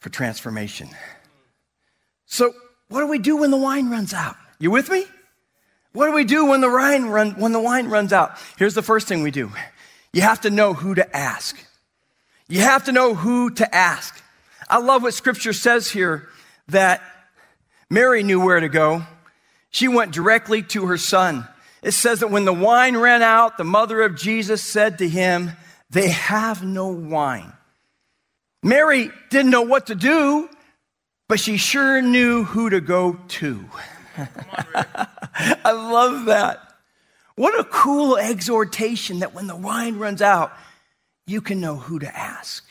for 0.00 0.10
transformation. 0.10 0.88
So, 2.26 2.52
what 2.88 3.00
do 3.00 3.08
we 3.08 3.18
do 3.18 3.38
when 3.38 3.50
the 3.50 3.56
wine 3.56 3.90
runs 3.90 4.12
out? 4.12 4.36
You 4.58 4.70
with 4.70 4.90
me? 4.90 5.06
What 5.92 6.06
do 6.06 6.12
we 6.12 6.24
do 6.24 6.46
when 6.46 6.60
the 6.60 6.70
wine 6.70 7.06
run, 7.06 7.32
when 7.32 7.52
the 7.52 7.60
wine 7.60 7.88
runs 7.88 8.12
out? 8.12 8.38
Here's 8.56 8.74
the 8.74 8.82
first 8.82 9.08
thing 9.08 9.22
we 9.22 9.30
do. 9.30 9.50
You 10.12 10.22
have 10.22 10.42
to 10.42 10.50
know 10.50 10.74
who 10.74 10.94
to 10.94 11.16
ask. 11.16 11.58
You 12.48 12.60
have 12.60 12.84
to 12.84 12.92
know 12.92 13.14
who 13.14 13.50
to 13.52 13.74
ask. 13.74 14.22
I 14.68 14.78
love 14.78 15.02
what 15.02 15.14
scripture 15.14 15.52
says 15.52 15.90
here 15.90 16.28
that 16.68 17.02
Mary 17.90 18.22
knew 18.22 18.42
where 18.42 18.60
to 18.60 18.68
go. 18.68 19.04
She 19.70 19.88
went 19.88 20.12
directly 20.12 20.62
to 20.64 20.86
her 20.86 20.98
son. 20.98 21.46
It 21.82 21.92
says 21.92 22.20
that 22.20 22.30
when 22.30 22.44
the 22.44 22.52
wine 22.52 22.96
ran 22.96 23.22
out, 23.22 23.58
the 23.58 23.64
mother 23.64 24.02
of 24.02 24.16
Jesus 24.16 24.62
said 24.62 24.98
to 24.98 25.08
him, 25.08 25.52
They 25.90 26.08
have 26.08 26.62
no 26.62 26.88
wine. 26.88 27.52
Mary 28.62 29.10
didn't 29.30 29.50
know 29.50 29.62
what 29.62 29.88
to 29.88 29.96
do, 29.96 30.48
but 31.28 31.40
she 31.40 31.56
sure 31.56 32.00
knew 32.00 32.44
who 32.44 32.70
to 32.70 32.80
go 32.80 33.18
to. 33.26 33.64
I 34.16 35.72
love 35.72 36.26
that. 36.26 36.60
What 37.34 37.58
a 37.58 37.64
cool 37.64 38.16
exhortation 38.16 39.20
that 39.20 39.34
when 39.34 39.48
the 39.48 39.56
wine 39.56 39.98
runs 39.98 40.22
out, 40.22 40.52
you 41.26 41.40
can 41.40 41.60
know 41.60 41.76
who 41.76 41.98
to 41.98 42.16
ask. 42.16 42.64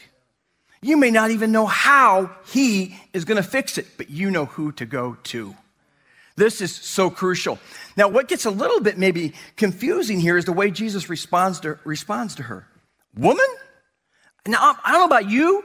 You 0.82 0.98
may 0.98 1.12
not 1.12 1.32
even 1.32 1.52
know 1.52 1.66
how 1.66 2.32
he 2.48 2.96
is 3.14 3.26
going 3.26 3.42
to 3.42 3.48
fix 3.48 3.78
it, 3.78 3.88
but 3.98 4.10
you 4.10 4.32
know 4.32 4.46
who 4.46 4.72
to 4.74 4.86
go 4.86 5.18
to. 5.24 5.56
This 6.36 6.62
is 6.62 6.74
so 6.74 7.10
crucial. 7.10 7.60
Now, 7.98 8.08
what 8.08 8.28
gets 8.28 8.46
a 8.46 8.52
little 8.52 8.80
bit 8.80 8.98
maybe 8.98 9.34
confusing 9.58 10.20
here 10.20 10.38
is 10.38 10.46
the 10.46 10.54
way 10.54 10.72
Jesus 10.72 11.10
responds 11.10 11.60
to, 11.62 11.78
responds 11.84 12.36
to 12.36 12.44
her. 12.44 12.68
Woman? 13.16 13.46
Now, 14.48 14.78
I 14.84 14.92
don't 14.92 15.02
know 15.02 15.06
about 15.06 15.30
you, 15.30 15.64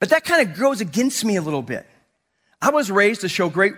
but 0.00 0.10
that 0.10 0.24
kind 0.24 0.48
of 0.48 0.56
goes 0.56 0.80
against 0.80 1.24
me 1.24 1.36
a 1.36 1.42
little 1.42 1.62
bit. 1.62 1.86
I 2.62 2.70
was 2.70 2.90
raised 2.90 3.22
to 3.22 3.28
show 3.28 3.48
great 3.48 3.74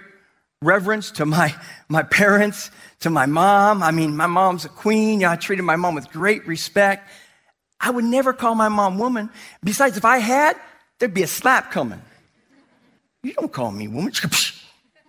reverence 0.63 1.11
to 1.13 1.27
my, 1.27 1.55
my 1.89 2.03
parents, 2.03 2.71
to 3.01 3.11
my 3.11 3.27
mom. 3.27 3.83
I 3.83 3.91
mean, 3.91 4.17
my 4.17 4.27
mom's 4.27 4.65
a 4.65 4.69
queen. 4.69 5.21
You 5.21 5.27
know, 5.27 5.33
I 5.33 5.37
treated 5.37 5.63
my 5.63 5.77
mom 5.77 5.95
with 5.95 6.11
great 6.11 6.47
respect. 6.47 7.09
I 7.81 7.91
would 7.91 8.05
never 8.05 8.33
call 8.33 8.55
my 8.55 8.69
mom 8.69 8.99
woman. 8.99 9.31
Besides, 9.63 9.97
if 9.97 10.05
I 10.05 10.19
had, 10.19 10.57
there'd 10.99 11.13
be 11.13 11.23
a 11.23 11.27
slap 11.27 11.73
coming. 11.73 12.01
You 13.23 13.33
don't 13.33 13.53
call 13.53 13.73
me 13.73 13.89
woman. 13.89 14.13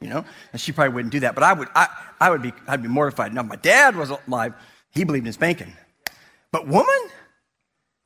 you 0.01 0.09
know? 0.09 0.25
And 0.51 0.61
she 0.61 0.71
probably 0.71 0.93
wouldn't 0.93 1.11
do 1.11 1.21
that, 1.21 1.35
but 1.35 1.43
I 1.43 1.53
would, 1.53 1.67
I, 1.75 1.87
I 2.19 2.29
would 2.29 2.41
be, 2.41 2.53
I'd 2.67 2.81
be 2.81 2.87
mortified. 2.87 3.33
Now, 3.33 3.43
my 3.43 3.55
dad 3.55 3.95
was 3.95 4.09
alive. 4.09 4.53
He 4.91 5.03
believed 5.03 5.27
in 5.27 5.33
spanking. 5.33 5.73
But 6.51 6.67
woman? 6.67 7.09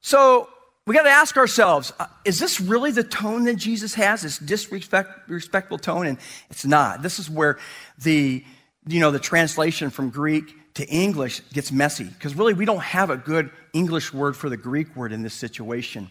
So 0.02 0.50
we 0.86 0.96
got 0.96 1.04
to 1.04 1.10
ask 1.10 1.38
ourselves, 1.38 1.94
uh, 2.00 2.08
is 2.26 2.40
this 2.40 2.60
really 2.60 2.92
the 2.92 3.04
tone 3.04 3.44
that 3.46 3.56
Jesus 3.56 3.94
has? 3.94 4.24
This 4.24 4.38
disrespectful 4.38 5.78
tone? 5.78 6.08
And 6.08 6.18
it's 6.50 6.66
not. 6.66 7.02
This 7.02 7.20
is 7.20 7.30
where 7.30 7.60
the, 8.00 8.44
you 8.88 9.00
know, 9.00 9.12
the 9.12 9.20
translation 9.20 9.90
from 9.90 10.10
Greek 10.10 10.74
to 10.76 10.88
English 10.88 11.42
gets 11.54 11.72
messy 11.72 12.06
because 12.06 12.36
really 12.36 12.54
we 12.54 12.66
don't 12.66 12.82
have 12.82 13.10
a 13.10 13.18
good 13.18 13.52
English 13.74 14.14
word 14.14 14.36
for 14.36 14.50
the 14.50 14.58
Greek 14.58 14.96
word 14.96 15.12
in 15.12 15.22
this 15.22 15.34
situation. 15.34 16.10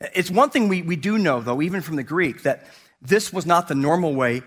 It's 0.00 0.30
one 0.30 0.50
thing 0.50 0.68
we, 0.68 0.82
we 0.82 0.96
do 0.96 1.18
know, 1.18 1.40
though, 1.40 1.60
even 1.60 1.80
from 1.80 1.96
the 1.96 2.04
Greek, 2.04 2.42
that 2.42 2.66
this 3.02 3.32
was 3.32 3.46
not 3.46 3.68
the 3.68 3.74
normal 3.74 4.14
way 4.14 4.42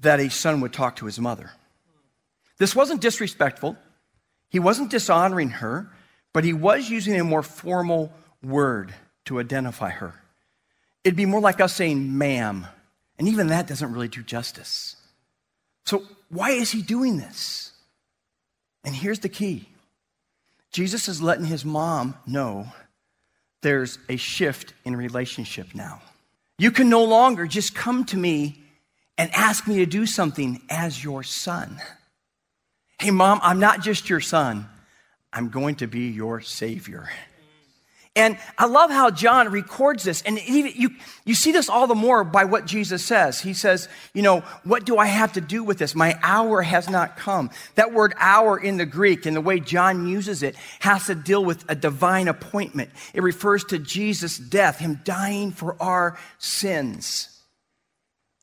that 0.00 0.20
a 0.20 0.30
son 0.30 0.60
would 0.60 0.72
talk 0.72 0.96
to 0.96 1.06
his 1.06 1.18
mother. 1.18 1.50
This 2.58 2.74
wasn't 2.74 3.00
disrespectful, 3.00 3.76
he 4.48 4.58
wasn't 4.58 4.90
dishonoring 4.90 5.50
her, 5.50 5.90
but 6.32 6.44
he 6.44 6.52
was 6.52 6.88
using 6.88 7.18
a 7.18 7.24
more 7.24 7.42
formal 7.42 8.12
word 8.42 8.94
to 9.24 9.40
identify 9.40 9.90
her. 9.90 10.14
It'd 11.02 11.16
be 11.16 11.26
more 11.26 11.40
like 11.40 11.60
us 11.60 11.74
saying, 11.74 12.16
ma'am, 12.16 12.66
and 13.18 13.28
even 13.28 13.48
that 13.48 13.66
doesn't 13.66 13.92
really 13.92 14.08
do 14.08 14.22
justice. 14.22 14.96
So, 15.86 16.04
why 16.28 16.50
is 16.50 16.70
he 16.70 16.82
doing 16.82 17.18
this? 17.18 17.72
And 18.84 18.94
here's 18.94 19.20
the 19.20 19.28
key 19.28 19.68
Jesus 20.70 21.08
is 21.08 21.22
letting 21.22 21.46
his 21.46 21.64
mom 21.64 22.14
know 22.26 22.66
there's 23.62 23.98
a 24.08 24.16
shift 24.16 24.74
in 24.84 24.96
relationship 24.96 25.74
now. 25.74 26.02
You 26.58 26.70
can 26.70 26.88
no 26.88 27.04
longer 27.04 27.46
just 27.46 27.74
come 27.74 28.04
to 28.06 28.16
me 28.16 28.63
and 29.16 29.30
ask 29.32 29.66
me 29.66 29.76
to 29.76 29.86
do 29.86 30.06
something 30.06 30.62
as 30.68 31.02
your 31.02 31.22
son. 31.22 31.80
Hey, 32.98 33.10
mom, 33.10 33.40
I'm 33.42 33.60
not 33.60 33.82
just 33.82 34.08
your 34.08 34.20
son, 34.20 34.68
I'm 35.32 35.48
going 35.50 35.76
to 35.76 35.86
be 35.86 36.08
your 36.08 36.40
savior. 36.40 37.08
And 38.16 38.38
I 38.56 38.66
love 38.66 38.92
how 38.92 39.10
John 39.10 39.48
records 39.48 40.04
this. 40.04 40.22
And 40.22 40.38
you, 40.38 40.90
you 41.24 41.34
see 41.34 41.50
this 41.50 41.68
all 41.68 41.88
the 41.88 41.96
more 41.96 42.22
by 42.22 42.44
what 42.44 42.64
Jesus 42.64 43.04
says. 43.04 43.40
He 43.40 43.54
says, 43.54 43.88
You 44.12 44.22
know, 44.22 44.40
what 44.62 44.84
do 44.84 44.98
I 44.98 45.06
have 45.06 45.32
to 45.32 45.40
do 45.40 45.64
with 45.64 45.78
this? 45.78 45.96
My 45.96 46.16
hour 46.22 46.62
has 46.62 46.88
not 46.88 47.16
come. 47.16 47.50
That 47.74 47.92
word 47.92 48.14
hour 48.16 48.56
in 48.56 48.76
the 48.76 48.86
Greek 48.86 49.26
and 49.26 49.34
the 49.34 49.40
way 49.40 49.58
John 49.58 50.06
uses 50.06 50.44
it 50.44 50.54
has 50.78 51.06
to 51.06 51.16
deal 51.16 51.44
with 51.44 51.64
a 51.68 51.74
divine 51.74 52.28
appointment. 52.28 52.90
It 53.14 53.24
refers 53.24 53.64
to 53.64 53.80
Jesus' 53.80 54.38
death, 54.38 54.78
him 54.78 55.00
dying 55.02 55.50
for 55.50 55.76
our 55.82 56.16
sins. 56.38 57.33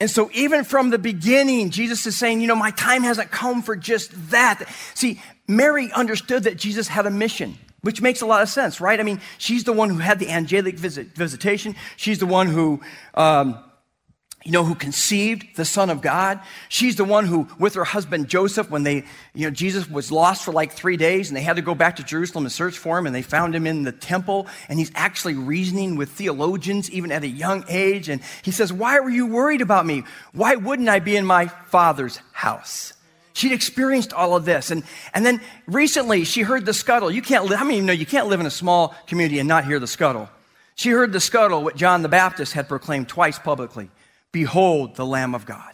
And 0.01 0.09
so, 0.09 0.31
even 0.33 0.63
from 0.63 0.89
the 0.89 0.97
beginning, 0.97 1.69
Jesus 1.69 2.07
is 2.07 2.17
saying, 2.17 2.41
You 2.41 2.47
know, 2.47 2.55
my 2.55 2.71
time 2.71 3.03
hasn't 3.03 3.29
come 3.29 3.61
for 3.61 3.75
just 3.75 4.31
that. 4.31 4.67
See, 4.95 5.21
Mary 5.47 5.91
understood 5.91 6.45
that 6.45 6.57
Jesus 6.57 6.87
had 6.87 7.05
a 7.05 7.11
mission. 7.11 7.55
Which 7.81 8.01
makes 8.01 8.21
a 8.21 8.25
lot 8.25 8.41
of 8.41 8.49
sense, 8.49 8.81
right? 8.81 8.99
I 8.99 9.03
mean, 9.03 9.21
she's 9.37 9.63
the 9.63 9.73
one 9.73 9.89
who 9.89 9.97
had 9.97 10.17
the 10.17 10.29
angelic 10.29 10.75
visit, 10.75 11.15
visitation. 11.15 11.75
She's 11.97 12.17
the 12.17 12.25
one 12.25 12.47
who, 12.47 12.81
um, 13.13 13.57
you 14.43 14.51
know, 14.51 14.63
who 14.63 14.73
conceived 14.73 15.55
the 15.55 15.65
Son 15.65 15.91
of 15.91 16.01
God. 16.01 16.39
She's 16.67 16.95
the 16.95 17.03
one 17.03 17.25
who, 17.27 17.47
with 17.59 17.75
her 17.75 17.83
husband 17.83 18.27
Joseph, 18.27 18.71
when 18.71 18.81
they, 18.83 19.03
you 19.35 19.45
know, 19.45 19.51
Jesus 19.51 19.87
was 19.87 20.11
lost 20.11 20.43
for 20.43 20.51
like 20.51 20.71
three 20.71 20.97
days 20.97 21.29
and 21.29 21.37
they 21.37 21.41
had 21.41 21.57
to 21.57 21.61
go 21.61 21.75
back 21.75 21.97
to 21.97 22.03
Jerusalem 22.03 22.45
and 22.45 22.51
search 22.51 22.77
for 22.77 22.97
him 22.97 23.05
and 23.05 23.13
they 23.13 23.21
found 23.21 23.53
him 23.53 23.67
in 23.67 23.83
the 23.83 23.91
temple 23.91 24.47
and 24.67 24.79
he's 24.79 24.91
actually 24.95 25.35
reasoning 25.35 25.95
with 25.95 26.09
theologians 26.09 26.89
even 26.89 27.11
at 27.11 27.23
a 27.23 27.27
young 27.27 27.63
age. 27.69 28.09
And 28.09 28.21
he 28.41 28.49
says, 28.49 28.73
Why 28.73 28.99
were 28.99 29.11
you 29.11 29.27
worried 29.27 29.61
about 29.61 29.85
me? 29.85 30.03
Why 30.33 30.55
wouldn't 30.55 30.89
I 30.89 30.99
be 30.99 31.15
in 31.15 31.25
my 31.25 31.47
father's 31.47 32.17
house? 32.31 32.93
She'd 33.33 33.53
experienced 33.53 34.11
all 34.11 34.35
of 34.35 34.45
this. 34.45 34.71
And, 34.71 34.83
and 35.13 35.23
then 35.23 35.39
recently 35.67 36.23
she 36.23 36.41
heard 36.41 36.65
the 36.65 36.73
scuttle. 36.73 37.11
You 37.11 37.21
can't 37.21 37.45
live, 37.45 37.59
many 37.59 37.75
of 37.75 37.81
you 37.81 37.85
know 37.85 37.93
you 37.93 38.07
can't 38.07 38.27
live 38.27 38.39
in 38.39 38.47
a 38.47 38.51
small 38.51 38.95
community 39.05 39.37
and 39.37 39.47
not 39.47 39.65
hear 39.65 39.79
the 39.79 39.87
scuttle? 39.87 40.29
She 40.75 40.89
heard 40.89 41.13
the 41.13 41.19
scuttle, 41.19 41.63
what 41.63 41.75
John 41.75 42.01
the 42.01 42.09
Baptist 42.09 42.53
had 42.53 42.67
proclaimed 42.67 43.07
twice 43.07 43.37
publicly 43.37 43.91
Behold 44.31 44.95
the 44.95 45.05
Lamb 45.05 45.35
of 45.35 45.45
God 45.45 45.73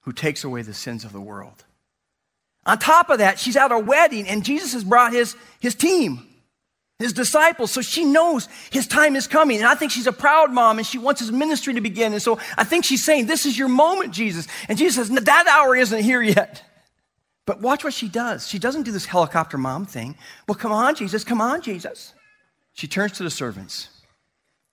who 0.00 0.12
takes 0.12 0.44
away 0.44 0.62
the 0.62 0.74
sins 0.74 1.04
of 1.04 1.12
the 1.12 1.20
world. 1.20 1.64
On 2.66 2.78
top 2.78 3.10
of 3.10 3.18
that, 3.18 3.38
she's 3.38 3.56
at 3.56 3.72
a 3.72 3.78
wedding 3.78 4.28
and 4.28 4.44
Jesus 4.44 4.72
has 4.72 4.84
brought 4.84 5.12
his, 5.12 5.36
his 5.60 5.74
team 5.74 6.28
his 7.02 7.12
disciples. 7.12 7.70
So 7.70 7.82
she 7.82 8.04
knows 8.04 8.48
his 8.70 8.86
time 8.86 9.16
is 9.16 9.26
coming. 9.26 9.58
And 9.58 9.66
I 9.66 9.74
think 9.74 9.92
she's 9.92 10.06
a 10.06 10.12
proud 10.12 10.52
mom 10.52 10.78
and 10.78 10.86
she 10.86 10.98
wants 10.98 11.20
his 11.20 11.30
ministry 11.30 11.74
to 11.74 11.80
begin. 11.80 12.12
And 12.12 12.22
so 12.22 12.38
I 12.56 12.64
think 12.64 12.84
she's 12.84 13.04
saying, 13.04 13.26
This 13.26 13.44
is 13.44 13.58
your 13.58 13.68
moment, 13.68 14.12
Jesus. 14.12 14.46
And 14.68 14.78
Jesus 14.78 15.08
says, 15.08 15.24
That 15.24 15.46
hour 15.46 15.76
isn't 15.76 16.02
here 16.02 16.22
yet. 16.22 16.62
But 17.44 17.60
watch 17.60 17.82
what 17.82 17.92
she 17.92 18.08
does. 18.08 18.46
She 18.46 18.60
doesn't 18.60 18.84
do 18.84 18.92
this 18.92 19.04
helicopter 19.04 19.58
mom 19.58 19.84
thing. 19.84 20.16
Well, 20.46 20.54
come 20.54 20.72
on, 20.72 20.94
Jesus. 20.94 21.24
Come 21.24 21.40
on, 21.40 21.60
Jesus. 21.60 22.14
She 22.72 22.86
turns 22.86 23.12
to 23.12 23.24
the 23.24 23.30
servants 23.30 23.88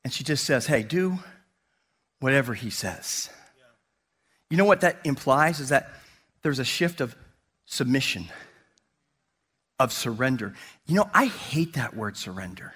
and 0.03 0.13
she 0.13 0.23
just 0.23 0.45
says, 0.45 0.67
Hey, 0.67 0.83
do 0.83 1.19
whatever 2.19 2.53
he 2.53 2.69
says. 2.69 3.29
You 4.49 4.57
know 4.57 4.65
what 4.65 4.81
that 4.81 4.97
implies 5.03 5.59
is 5.59 5.69
that 5.69 5.89
there's 6.41 6.59
a 6.59 6.65
shift 6.65 7.01
of 7.01 7.15
submission 7.65 8.25
of 9.79 9.93
surrender. 9.93 10.53
You 10.85 10.95
know, 10.95 11.09
I 11.13 11.25
hate 11.25 11.73
that 11.73 11.95
word 11.95 12.17
surrender. 12.17 12.73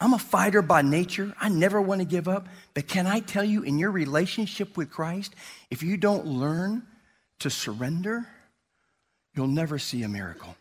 I'm 0.00 0.14
a 0.14 0.18
fighter 0.18 0.62
by 0.62 0.82
nature. 0.82 1.34
I 1.40 1.48
never 1.48 1.80
want 1.80 2.00
to 2.00 2.04
give 2.04 2.28
up. 2.28 2.46
But 2.72 2.86
can 2.86 3.06
I 3.06 3.18
tell 3.18 3.42
you, 3.42 3.62
in 3.62 3.78
your 3.78 3.90
relationship 3.90 4.76
with 4.76 4.90
Christ, 4.90 5.34
if 5.70 5.82
you 5.82 5.96
don't 5.96 6.24
learn 6.24 6.84
to 7.40 7.50
surrender, 7.50 8.24
you'll 9.34 9.48
never 9.48 9.78
see 9.78 10.04
a 10.04 10.08
miracle. 10.08 10.54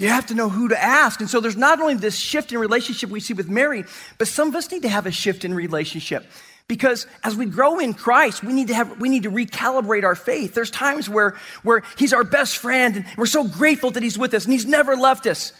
You 0.00 0.08
have 0.08 0.26
to 0.26 0.34
know 0.34 0.48
who 0.48 0.68
to 0.68 0.82
ask. 0.82 1.20
And 1.20 1.28
so 1.28 1.40
there's 1.40 1.58
not 1.58 1.78
only 1.78 1.94
this 1.94 2.16
shift 2.16 2.52
in 2.52 2.58
relationship 2.58 3.10
we 3.10 3.20
see 3.20 3.34
with 3.34 3.50
Mary, 3.50 3.84
but 4.16 4.28
some 4.28 4.48
of 4.48 4.54
us 4.54 4.72
need 4.72 4.80
to 4.82 4.88
have 4.88 5.04
a 5.04 5.10
shift 5.10 5.44
in 5.44 5.52
relationship. 5.52 6.24
Because 6.66 7.06
as 7.22 7.36
we 7.36 7.44
grow 7.44 7.78
in 7.78 7.92
Christ, 7.92 8.42
we 8.42 8.54
need 8.54 8.68
to 8.68 8.74
have, 8.74 8.98
we 8.98 9.10
need 9.10 9.24
to 9.24 9.30
recalibrate 9.30 10.02
our 10.02 10.14
faith. 10.14 10.54
There's 10.54 10.70
times 10.70 11.06
where, 11.06 11.36
where 11.64 11.82
He's 11.98 12.14
our 12.14 12.24
best 12.24 12.56
friend 12.56 12.96
and 12.96 13.06
we're 13.18 13.26
so 13.26 13.46
grateful 13.46 13.90
that 13.90 14.02
He's 14.02 14.16
with 14.16 14.32
us 14.32 14.44
and 14.44 14.54
He's 14.54 14.64
never 14.64 14.96
left 14.96 15.26
us. 15.26 15.52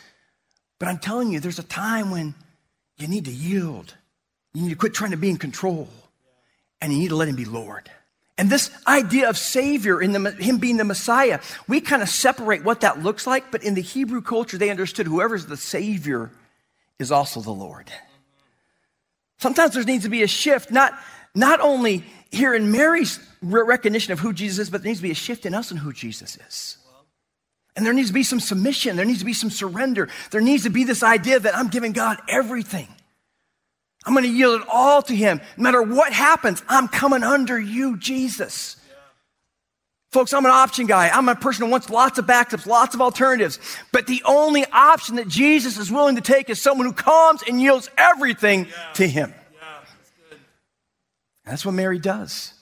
But 0.79 0.89
I'm 0.89 0.99
telling 0.99 1.31
you, 1.31 1.39
there's 1.39 1.59
a 1.59 1.63
time 1.63 2.11
when 2.11 2.35
you 2.97 3.09
need 3.09 3.27
to 3.27 3.33
yield. 3.33 3.95
You 4.55 4.63
need 4.63 4.71
to 4.71 4.77
quit 4.77 4.95
trying 4.95 5.11
to 5.11 5.19
be 5.19 5.29
in 5.29 5.37
control 5.37 5.89
and 6.81 6.95
you 6.95 6.99
need 6.99 7.09
to 7.09 7.17
let 7.17 7.29
Him 7.29 7.37
be 7.37 7.45
Lord. 7.45 7.91
And 8.41 8.49
this 8.49 8.71
idea 8.87 9.29
of 9.29 9.37
Savior, 9.37 10.01
in 10.01 10.13
the, 10.13 10.31
Him 10.31 10.57
being 10.57 10.79
the 10.79 10.85
Messiah, 10.85 11.41
we 11.69 11.83
kind 11.83 12.01
of 12.01 12.09
separate 12.09 12.65
what 12.65 12.81
that 12.81 13.03
looks 13.03 13.27
like, 13.27 13.53
but 13.53 13.63
in 13.63 13.75
the 13.75 13.83
Hebrew 13.83 14.23
culture, 14.23 14.57
they 14.57 14.71
understood 14.71 15.07
whoever's 15.07 15.45
the 15.45 15.59
Savior 15.59 16.31
is 16.99 17.13
also 17.13 17.43
the 17.43 17.51
Lord. 17.51 17.93
Sometimes 19.37 19.75
there 19.75 19.85
needs 19.85 20.05
to 20.05 20.09
be 20.09 20.23
a 20.23 20.27
shift, 20.27 20.71
not, 20.71 20.99
not 21.35 21.61
only 21.61 22.03
here 22.31 22.55
in 22.55 22.73
Mary's 22.73 23.21
recognition 23.43 24.15
of 24.15 24.21
who 24.21 24.33
Jesus 24.33 24.59
is, 24.59 24.71
but 24.71 24.83
there 24.83 24.89
needs 24.89 25.01
to 25.01 25.07
be 25.07 25.11
a 25.11 25.15
shift 25.15 25.45
in 25.45 25.55
us 25.55 25.71
and 25.71 25.79
who 25.79 25.93
Jesus 25.93 26.39
is. 26.49 26.79
And 27.77 27.85
there 27.85 27.93
needs 27.93 28.09
to 28.09 28.15
be 28.15 28.23
some 28.23 28.41
submission. 28.41 28.97
There 28.97 29.05
needs 29.05 29.19
to 29.19 29.27
be 29.27 29.35
some 29.35 29.51
surrender. 29.51 30.09
There 30.31 30.41
needs 30.41 30.63
to 30.63 30.71
be 30.71 30.85
this 30.85 31.03
idea 31.03 31.41
that 31.41 31.55
I'm 31.55 31.69
giving 31.69 31.93
God 31.93 32.19
everything. 32.27 32.89
I'm 34.05 34.15
going 34.15 34.25
to 34.25 34.31
yield 34.31 34.63
it 34.63 34.67
all 34.71 35.03
to 35.03 35.15
Him. 35.15 35.41
No 35.57 35.63
matter 35.63 35.83
what 35.83 36.13
happens, 36.13 36.63
I'm 36.69 36.89
coming 36.89 37.23
under 37.23 37.59
you, 37.59 37.99
Jesus. 37.99 38.77
Folks, 40.11 40.33
I'm 40.33 40.45
an 40.45 40.51
option 40.51 40.87
guy. 40.87 41.09
I'm 41.09 41.29
a 41.29 41.37
person 41.37 41.67
who 41.67 41.71
wants 41.71 41.89
lots 41.89 42.19
of 42.19 42.27
backups, 42.27 42.67
lots 42.67 42.97
of 42.97 43.01
alternatives. 43.01 43.61
But 43.93 44.09
the 44.09 44.23
only 44.25 44.65
option 44.73 45.17
that 45.17 45.29
Jesus 45.29 45.79
is 45.79 45.91
willing 45.91 46.17
to 46.17 46.21
take 46.21 46.51
is 46.51 46.61
someone 46.61 46.87
who 46.87 46.93
comes 46.93 47.43
and 47.47 47.61
yields 47.61 47.89
everything 47.97 48.67
yeah. 48.67 48.93
to 48.95 49.07
him. 49.07 49.33
Yeah, 49.53 49.61
that's, 50.31 50.41
that's 51.45 51.67
what 51.67 51.75
Mary 51.75 52.01
does. 52.01 52.55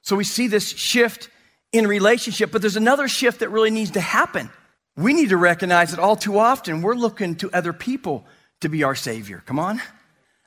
So 0.00 0.16
we 0.16 0.24
see 0.24 0.48
this 0.48 0.70
shift 0.70 1.28
in 1.72 1.86
relationship, 1.86 2.50
but 2.50 2.62
there's 2.62 2.76
another 2.76 3.06
shift 3.06 3.40
that 3.40 3.50
really 3.50 3.70
needs 3.70 3.90
to 3.92 4.00
happen. 4.00 4.48
We 4.96 5.12
need 5.12 5.28
to 5.28 5.36
recognize 5.36 5.90
that 5.90 6.00
all 6.00 6.16
too 6.16 6.38
often 6.38 6.80
we're 6.80 6.94
looking 6.94 7.36
to 7.36 7.50
other 7.52 7.74
people 7.74 8.24
to 8.62 8.70
be 8.70 8.82
our 8.82 8.94
Savior. 8.94 9.42
Come 9.44 9.58
on. 9.58 9.80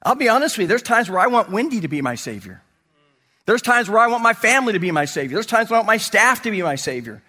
I'll 0.06 0.16
be 0.16 0.30
honest 0.30 0.58
with 0.58 0.64
you, 0.64 0.68
there's 0.68 0.84
times 0.84 1.10
where 1.10 1.20
I 1.20 1.28
want 1.28 1.50
Wendy 1.50 1.82
to 1.82 1.88
be 1.88 2.02
my 2.02 2.14
Savior. 2.14 2.62
There's 3.48 3.62
times 3.62 3.90
where 3.90 4.00
I 4.00 4.08
want 4.08 4.24
my 4.24 4.34
family 4.34 4.74
to 4.74 4.80
be 4.80 4.92
my 4.92 5.06
Savior. 5.06 5.36
There's 5.36 5.46
times 5.46 5.70
where 5.70 5.78
I 5.78 5.80
want 5.80 5.88
my 5.88 5.98
staff 5.98 6.44
to 6.44 6.52
be 6.52 6.62
my 6.62 6.76
Savior. 6.76 7.22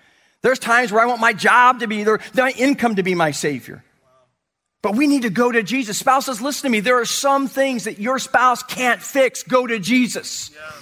There's 0.43 0.59
times 0.59 0.93
where 0.93 1.03
I 1.03 1.07
want 1.07 1.21
my 1.21 1.33
job 1.33 1.81
to 1.81 1.87
be, 1.87 2.05
their, 2.05 2.21
my 2.35 2.53
income 2.57 2.97
to 2.97 3.03
be 3.03 3.15
my 3.15 3.31
Savior. 3.31 3.83
But 4.83 4.95
we 4.95 5.07
need 5.07 5.23
to 5.23 5.31
go 5.31 5.51
to 5.51 5.63
Jesus. 5.63 5.99
Spouses, 5.99 6.41
listen 6.41 6.69
to 6.69 6.71
me. 6.71 6.81
There 6.81 7.01
are 7.01 7.07
some 7.07 7.49
things 7.49 7.85
that 7.85 7.99
your 7.99 8.19
spouse 8.19 8.63
can't 8.63 9.03
fix. 9.03 9.43
Go 9.43 9.67
to 9.67 9.79
Jesus. 9.79 10.51
Yeah. 10.55 10.73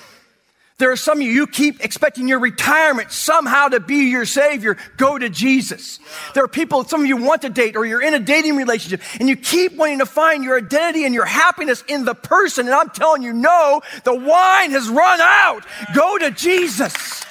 There 0.78 0.90
are 0.90 0.96
some 0.96 1.18
of 1.18 1.22
you, 1.22 1.30
you 1.30 1.46
keep 1.46 1.84
expecting 1.84 2.26
your 2.26 2.40
retirement 2.40 3.12
somehow 3.12 3.68
to 3.68 3.78
be 3.78 4.10
your 4.10 4.26
savior. 4.26 4.76
Go 4.96 5.16
to 5.16 5.30
Jesus. 5.30 6.00
There 6.34 6.42
are 6.42 6.48
people, 6.48 6.82
some 6.84 7.00
of 7.02 7.06
you 7.06 7.16
want 7.16 7.42
to 7.42 7.48
date 7.48 7.76
or 7.76 7.86
you're 7.86 8.02
in 8.02 8.12
a 8.12 8.18
dating 8.18 8.56
relationship 8.56 9.00
and 9.20 9.28
you 9.28 9.36
keep 9.36 9.76
wanting 9.76 10.00
to 10.00 10.06
find 10.06 10.42
your 10.42 10.58
identity 10.58 11.04
and 11.04 11.14
your 11.14 11.26
happiness 11.26 11.84
in 11.86 12.04
the 12.04 12.14
person. 12.14 12.66
And 12.66 12.74
I'm 12.74 12.90
telling 12.90 13.22
you, 13.22 13.32
no, 13.32 13.82
the 14.02 14.14
wine 14.14 14.72
has 14.72 14.88
run 14.88 15.20
out. 15.20 15.64
Go 15.94 16.18
to 16.18 16.32
Jesus. 16.32 17.24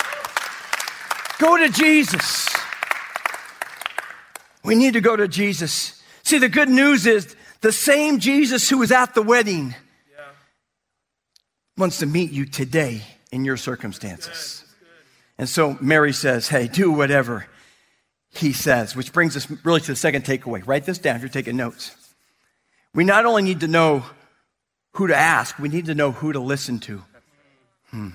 Go 1.37 1.57
to 1.57 1.67
Jesus. 1.67 2.47
We 4.63 4.75
need 4.75 4.93
to 4.93 5.01
go 5.01 5.17
to 5.17 5.27
Jesus. 5.27 6.01
See, 6.23 6.37
the 6.37 6.47
good 6.47 6.69
news 6.69 7.05
is 7.05 7.35
the 7.59 7.73
same 7.73 8.19
Jesus 8.19 8.69
who 8.69 8.77
was 8.77 8.93
at 8.93 9.13
the 9.13 9.21
wedding 9.21 9.75
wants 11.75 11.97
to 11.97 12.05
meet 12.05 12.31
you 12.31 12.45
today 12.45 13.01
in 13.33 13.43
your 13.43 13.57
circumstances. 13.57 14.63
And 15.39 15.49
so 15.49 15.75
Mary 15.81 16.13
says, 16.13 16.47
Hey, 16.47 16.67
do 16.67 16.91
whatever 16.91 17.47
he 18.29 18.53
says, 18.53 18.95
which 18.95 19.11
brings 19.11 19.35
us 19.35 19.49
really 19.63 19.81
to 19.81 19.87
the 19.87 19.95
second 19.95 20.23
takeaway. 20.23 20.65
Write 20.65 20.85
this 20.85 20.99
down 20.99 21.15
if 21.15 21.23
you're 21.23 21.29
taking 21.29 21.57
notes. 21.57 21.95
We 22.93 23.03
not 23.03 23.25
only 23.25 23.41
need 23.41 23.61
to 23.61 23.67
know 23.67 24.05
who 24.93 25.07
to 25.07 25.15
ask, 25.15 25.57
we 25.57 25.69
need 25.69 25.87
to 25.87 25.95
know 25.95 26.11
who 26.11 26.31
to 26.31 26.39
listen 26.39 26.79
to. 26.81 27.03
Hmm. 27.89 28.09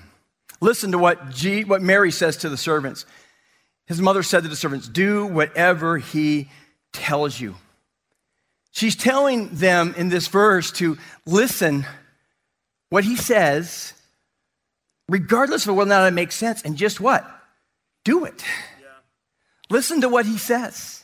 Listen 0.61 0.93
to 0.93 0.97
what, 0.97 1.31
G, 1.31 1.65
what 1.65 1.81
Mary 1.81 2.11
says 2.11 2.37
to 2.37 2.49
the 2.49 2.57
servants. 2.57 3.05
His 3.85 4.01
mother 4.01 4.23
said 4.23 4.43
to 4.43 4.49
the 4.49 4.55
servants, 4.55 4.87
Do 4.87 5.25
whatever 5.25 5.97
he 5.97 6.49
tells 6.93 7.39
you. 7.39 7.55
She's 8.71 8.95
telling 8.95 9.49
them 9.49 9.93
in 9.97 10.09
this 10.09 10.27
verse 10.27 10.71
to 10.73 10.97
listen 11.25 11.85
what 12.89 13.03
he 13.03 13.17
says 13.17 13.93
regardless 15.09 15.67
of 15.67 15.75
whether 15.75 15.91
or 15.91 15.95
not 15.95 16.07
it 16.07 16.11
makes 16.13 16.35
sense. 16.35 16.61
And 16.61 16.77
just 16.77 16.99
what? 17.01 17.25
Do 18.03 18.25
it. 18.25 18.43
Yeah. 18.79 18.87
Listen 19.69 20.01
to 20.01 20.09
what 20.09 20.25
he 20.25 20.37
says. 20.37 21.03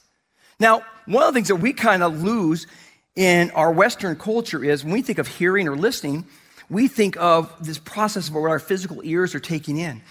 Now, 0.60 0.84
one 1.06 1.24
of 1.24 1.34
the 1.34 1.38
things 1.38 1.50
that 1.50 1.58
we 1.58 1.74
kind 1.74 2.04
of 2.04 2.24
lose 2.24 2.68
in 3.16 3.52
our 3.52 3.72
Western 3.72 4.16
culture 4.16 4.64
is 4.64 4.84
when 4.84 4.94
we 4.94 5.02
think 5.02 5.20
of 5.20 5.28
hearing 5.28 5.68
or 5.68 5.76
listening, 5.76 6.26
we 6.70 6.88
think 6.88 7.18
of 7.18 7.54
this 7.64 7.78
process 7.78 8.30
of 8.30 8.36
what 8.36 8.50
our 8.50 8.60
physical 8.60 9.02
ears 9.04 9.36
are 9.36 9.40
taking 9.40 9.78
in. 9.78 10.02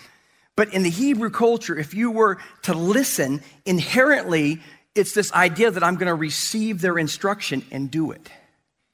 But 0.57 0.73
in 0.73 0.83
the 0.83 0.91
Hebrew 0.91 1.31
culture, 1.31 1.77
if 1.77 1.95
you 1.95 2.11
were 2.11 2.39
to 2.63 2.75
listen, 2.75 3.43
inherently, 3.67 4.61
it's 4.95 5.13
this 5.13 5.33
idea 5.33 5.71
that 5.71 5.83
I'm 5.83 5.97
going 5.97 6.07
to 6.07 6.15
receive 6.15 6.81
their 6.81 6.99
instruction 6.99 7.65
and 7.73 7.91
do 7.91 8.13
it. 8.13 8.31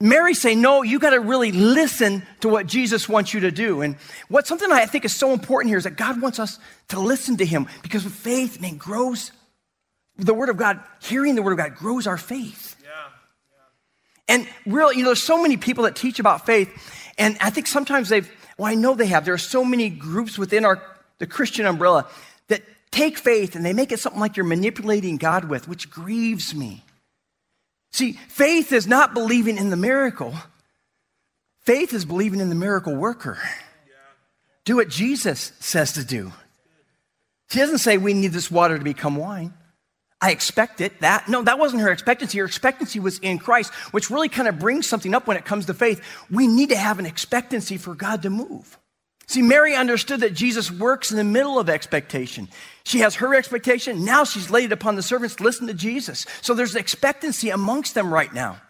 Mary 0.02 0.33
saying, 0.33 0.62
no, 0.62 0.83
you 0.83 0.99
got 0.99 1.11
to 1.11 1.21
really 1.21 1.52
listen 1.52 2.23
to 2.40 2.49
what 2.49 2.66
Jesus 2.66 3.07
wants 3.07 3.35
you 3.35 3.40
to 3.40 3.50
do. 3.50 3.83
And 3.83 3.97
what 4.28 4.47
something 4.47 4.73
I 4.73 4.87
think 4.87 5.04
is 5.04 5.14
so 5.14 5.35
important 5.35 5.69
here 5.69 5.76
is 5.76 5.85
that 5.85 5.97
God 5.97 6.23
wants 6.23 6.38
us 6.38 6.59
to 6.88 6.99
listen 6.99 7.37
to 7.37 7.45
him 7.45 7.66
because 7.83 8.02
faith, 8.04 8.62
man, 8.62 8.78
grows. 8.78 9.30
The 10.16 10.33
word 10.33 10.49
of 10.49 10.57
God, 10.57 10.80
hearing 11.02 11.35
the 11.35 11.42
word 11.42 11.52
of 11.52 11.59
God 11.59 11.75
grows 11.75 12.07
our 12.07 12.16
faith. 12.16 12.76
Yeah, 12.83 12.88
yeah. 14.28 14.37
And 14.37 14.49
really, 14.64 14.97
you 14.97 15.02
know, 15.02 15.11
there's 15.11 15.23
so 15.23 15.42
many 15.42 15.59
people 15.59 15.85
that 15.85 15.97
teach 15.97 16.19
about 16.19 16.47
faith. 16.47 16.71
And 17.19 17.37
I 17.38 17.50
think 17.50 17.66
sometimes 17.66 18.09
they've, 18.09 18.30
well, 18.57 18.71
I 18.71 18.76
know 18.76 18.95
they 18.95 19.07
have. 19.07 19.26
There 19.26 19.35
are 19.35 19.38
so 19.38 19.64
many 19.64 19.90
groups 19.90 20.38
within 20.38 20.64
our, 20.64 20.83
the 21.19 21.26
Christian 21.26 21.66
umbrella 21.66 22.07
that 22.49 22.62
take 22.90 23.19
faith 23.19 23.54
and 23.54 23.66
they 23.66 23.75
make 23.75 23.92
it 23.92 24.00
something 24.00 24.21
like 24.21 24.38
you're 24.38 24.47
manipulating 24.47 25.19
God 25.19 25.45
with, 25.45 25.69
which 25.69 25.90
grieves 25.90 26.54
me. 26.54 26.85
See, 27.93 28.13
faith 28.13 28.73
is 28.73 28.87
not 28.87 29.15
believing 29.15 29.57
in 29.57 29.71
the 29.71 29.77
miracle. 29.77 30.35
Faith 31.61 31.93
is 31.93 32.05
believing 32.05 32.41
in 32.41 32.49
the 32.49 32.55
miracle 32.55 32.95
worker. 32.95 33.39
Do 34.65 34.77
what 34.77 34.89
Jesus 34.89 35.53
says 35.61 35.93
to 35.95 36.05
do. 36.05 36.33
He 37.51 37.59
doesn't 37.59 37.79
say 37.79 37.99
we 37.99 38.15
need 38.15 38.33
this 38.33 38.51
water 38.51 38.79
to 38.79 38.85
become 38.85 39.17
wine. 39.17 39.53
I 40.21 40.31
expect 40.31 40.81
it. 40.81 41.01
That 41.01 41.29
no, 41.29 41.43
that 41.43 41.59
wasn't 41.59 41.83
her 41.83 41.91
expectancy. 41.91 42.39
Her 42.39 42.45
expectancy 42.45 43.01
was 43.01 43.19
in 43.19 43.39
Christ, 43.39 43.73
which 43.93 44.11
really 44.11 44.29
kind 44.29 44.49
of 44.49 44.59
brings 44.59 44.87
something 44.87 45.15
up 45.15 45.27
when 45.27 45.37
it 45.37 45.45
comes 45.45 45.67
to 45.67 45.75
faith. 45.75 46.03
We 46.31 46.47
need 46.47 46.69
to 46.69 46.77
have 46.77 46.99
an 46.99 47.07
expectancy 47.07 47.79
for 47.79 47.95
God 47.95 48.23
to 48.23 48.31
move. 48.31 48.79
See, 49.31 49.43
Mary 49.43 49.77
understood 49.77 50.23
that 50.23 50.35
Jesus 50.35 50.73
works 50.73 51.13
in 51.13 51.17
the 51.17 51.23
middle 51.23 51.61
of 51.61 51.71
expectation. 51.71 52.49
She 52.83 52.99
has 52.99 53.15
her 53.15 53.33
expectation. 53.37 54.05
Now 54.05 54.25
she's 54.25 54.51
laid 54.51 54.65
it 54.65 54.73
upon 54.73 54.97
the 54.97 55.05
servants 55.05 55.37
to 55.37 55.45
listen 55.45 55.69
to 55.69 55.73
Jesus. 55.73 56.27
So 56.43 56.53
there's 56.53 56.75
expectancy 56.75 57.51
amongst 57.51 57.95
them 57.95 58.13
right 58.13 58.35
now. 58.35 58.61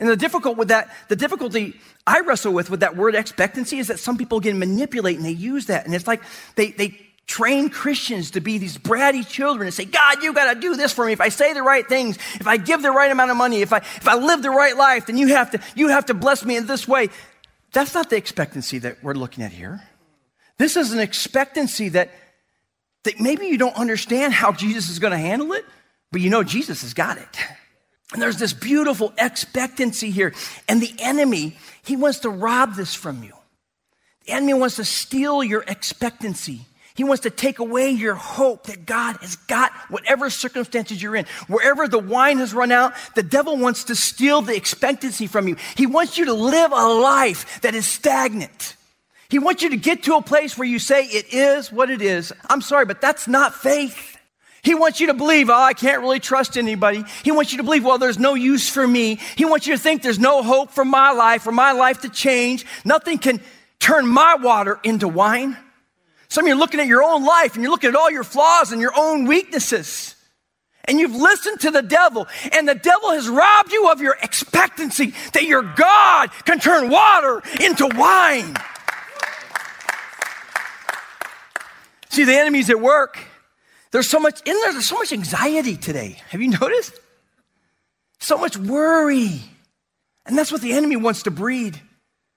And 0.00 0.08
the 0.08 0.16
difficult 0.16 0.56
with 0.56 0.68
that, 0.68 0.92
the 1.06 1.14
difficulty 1.14 1.78
I 2.04 2.18
wrestle 2.18 2.52
with 2.52 2.68
with 2.68 2.80
that 2.80 2.96
word 2.96 3.14
expectancy 3.14 3.78
is 3.78 3.86
that 3.86 4.00
some 4.00 4.18
people 4.18 4.40
get 4.40 4.56
manipulate 4.56 5.18
and 5.18 5.24
they 5.24 5.30
use 5.30 5.66
that. 5.66 5.86
And 5.86 5.94
it's 5.94 6.08
like 6.08 6.20
they, 6.56 6.72
they 6.72 6.98
train 7.28 7.70
Christians 7.70 8.32
to 8.32 8.40
be 8.40 8.58
these 8.58 8.76
bratty 8.76 9.24
children 9.24 9.68
and 9.68 9.74
say, 9.74 9.84
God, 9.84 10.20
you 10.20 10.32
got 10.32 10.52
to 10.52 10.58
do 10.58 10.74
this 10.74 10.92
for 10.92 11.06
me. 11.06 11.12
If 11.12 11.20
I 11.20 11.28
say 11.28 11.52
the 11.52 11.62
right 11.62 11.86
things, 11.88 12.16
if 12.16 12.48
I 12.48 12.56
give 12.56 12.82
the 12.82 12.90
right 12.90 13.12
amount 13.12 13.30
of 13.30 13.36
money, 13.36 13.62
if 13.62 13.72
I, 13.72 13.78
if 13.78 14.08
I 14.08 14.16
live 14.16 14.42
the 14.42 14.50
right 14.50 14.76
life, 14.76 15.06
then 15.06 15.16
you 15.16 15.28
have 15.28 15.52
to, 15.52 15.60
you 15.76 15.88
have 15.90 16.06
to 16.06 16.14
bless 16.14 16.44
me 16.44 16.56
in 16.56 16.66
this 16.66 16.88
way. 16.88 17.08
That's 17.76 17.92
not 17.92 18.08
the 18.08 18.16
expectancy 18.16 18.78
that 18.78 19.04
we're 19.04 19.12
looking 19.12 19.44
at 19.44 19.52
here. 19.52 19.82
This 20.56 20.78
is 20.78 20.94
an 20.94 20.98
expectancy 20.98 21.90
that, 21.90 22.10
that 23.04 23.20
maybe 23.20 23.48
you 23.48 23.58
don't 23.58 23.76
understand 23.76 24.32
how 24.32 24.52
Jesus 24.52 24.88
is 24.88 24.98
going 24.98 25.10
to 25.10 25.18
handle 25.18 25.52
it, 25.52 25.62
but 26.10 26.22
you 26.22 26.30
know 26.30 26.42
Jesus 26.42 26.80
has 26.80 26.94
got 26.94 27.18
it. 27.18 27.38
And 28.14 28.22
there's 28.22 28.38
this 28.38 28.54
beautiful 28.54 29.12
expectancy 29.18 30.10
here. 30.10 30.32
And 30.66 30.80
the 30.80 30.90
enemy, 31.00 31.58
he 31.82 31.96
wants 31.96 32.20
to 32.20 32.30
rob 32.30 32.76
this 32.76 32.94
from 32.94 33.22
you. 33.22 33.34
The 34.24 34.32
enemy 34.32 34.54
wants 34.54 34.76
to 34.76 34.84
steal 34.86 35.44
your 35.44 35.62
expectancy. 35.68 36.62
He 36.96 37.04
wants 37.04 37.22
to 37.24 37.30
take 37.30 37.58
away 37.58 37.90
your 37.90 38.14
hope 38.14 38.64
that 38.64 38.86
God 38.86 39.18
has 39.20 39.36
got 39.36 39.70
whatever 39.90 40.30
circumstances 40.30 41.00
you're 41.00 41.14
in. 41.14 41.26
Wherever 41.46 41.86
the 41.86 41.98
wine 41.98 42.38
has 42.38 42.54
run 42.54 42.72
out, 42.72 42.94
the 43.14 43.22
devil 43.22 43.58
wants 43.58 43.84
to 43.84 43.94
steal 43.94 44.40
the 44.40 44.56
expectancy 44.56 45.26
from 45.26 45.46
you. 45.46 45.56
He 45.76 45.86
wants 45.86 46.16
you 46.16 46.24
to 46.24 46.32
live 46.32 46.72
a 46.72 46.88
life 46.88 47.60
that 47.60 47.74
is 47.74 47.86
stagnant. 47.86 48.76
He 49.28 49.38
wants 49.38 49.62
you 49.62 49.70
to 49.70 49.76
get 49.76 50.04
to 50.04 50.16
a 50.16 50.22
place 50.22 50.56
where 50.56 50.66
you 50.66 50.78
say, 50.78 51.04
It 51.04 51.34
is 51.34 51.70
what 51.70 51.90
it 51.90 52.00
is. 52.00 52.32
I'm 52.48 52.62
sorry, 52.62 52.86
but 52.86 53.02
that's 53.02 53.28
not 53.28 53.54
faith. 53.54 54.16
He 54.62 54.74
wants 54.74 54.98
you 54.98 55.08
to 55.08 55.14
believe, 55.14 55.48
oh, 55.48 55.54
I 55.54 55.74
can't 55.74 56.00
really 56.00 56.18
trust 56.18 56.56
anybody. 56.56 57.04
He 57.22 57.30
wants 57.30 57.52
you 57.52 57.58
to 57.58 57.62
believe, 57.62 57.84
well, 57.84 57.98
there's 57.98 58.18
no 58.18 58.34
use 58.34 58.68
for 58.68 58.84
me. 58.84 59.20
He 59.36 59.44
wants 59.44 59.68
you 59.68 59.76
to 59.76 59.80
think 59.80 60.02
there's 60.02 60.18
no 60.18 60.42
hope 60.42 60.72
for 60.72 60.84
my 60.84 61.12
life, 61.12 61.42
for 61.42 61.52
my 61.52 61.70
life 61.70 62.00
to 62.00 62.08
change. 62.08 62.66
Nothing 62.84 63.18
can 63.18 63.40
turn 63.78 64.08
my 64.08 64.34
water 64.34 64.80
into 64.82 65.06
wine. 65.06 65.56
Some 66.28 66.44
of 66.44 66.48
you 66.48 66.54
are 66.54 66.58
looking 66.58 66.80
at 66.80 66.86
your 66.86 67.02
own 67.02 67.24
life 67.24 67.54
and 67.54 67.62
you're 67.62 67.70
looking 67.70 67.90
at 67.90 67.96
all 67.96 68.10
your 68.10 68.24
flaws 68.24 68.72
and 68.72 68.80
your 68.80 68.92
own 68.96 69.26
weaknesses. 69.26 70.14
And 70.86 71.00
you've 71.00 71.16
listened 71.16 71.60
to 71.60 71.72
the 71.72 71.82
devil, 71.82 72.28
and 72.52 72.68
the 72.68 72.76
devil 72.76 73.10
has 73.10 73.28
robbed 73.28 73.72
you 73.72 73.90
of 73.90 74.00
your 74.00 74.16
expectancy 74.22 75.14
that 75.32 75.42
your 75.42 75.62
God 75.62 76.30
can 76.44 76.60
turn 76.60 76.90
water 76.90 77.42
into 77.60 77.88
wine. 77.88 78.54
See, 82.10 82.22
the 82.22 82.38
enemy's 82.38 82.70
at 82.70 82.80
work. 82.80 83.18
There's 83.90 84.08
so 84.08 84.20
much 84.20 84.40
in 84.46 84.54
there, 84.60 84.72
there's 84.72 84.86
so 84.86 84.98
much 84.98 85.12
anxiety 85.12 85.76
today. 85.76 86.18
Have 86.28 86.40
you 86.40 86.50
noticed? 86.60 86.94
So 88.20 88.38
much 88.38 88.56
worry. 88.56 89.40
And 90.24 90.38
that's 90.38 90.52
what 90.52 90.60
the 90.60 90.72
enemy 90.72 90.96
wants 90.96 91.24
to 91.24 91.30
breed. 91.30 91.80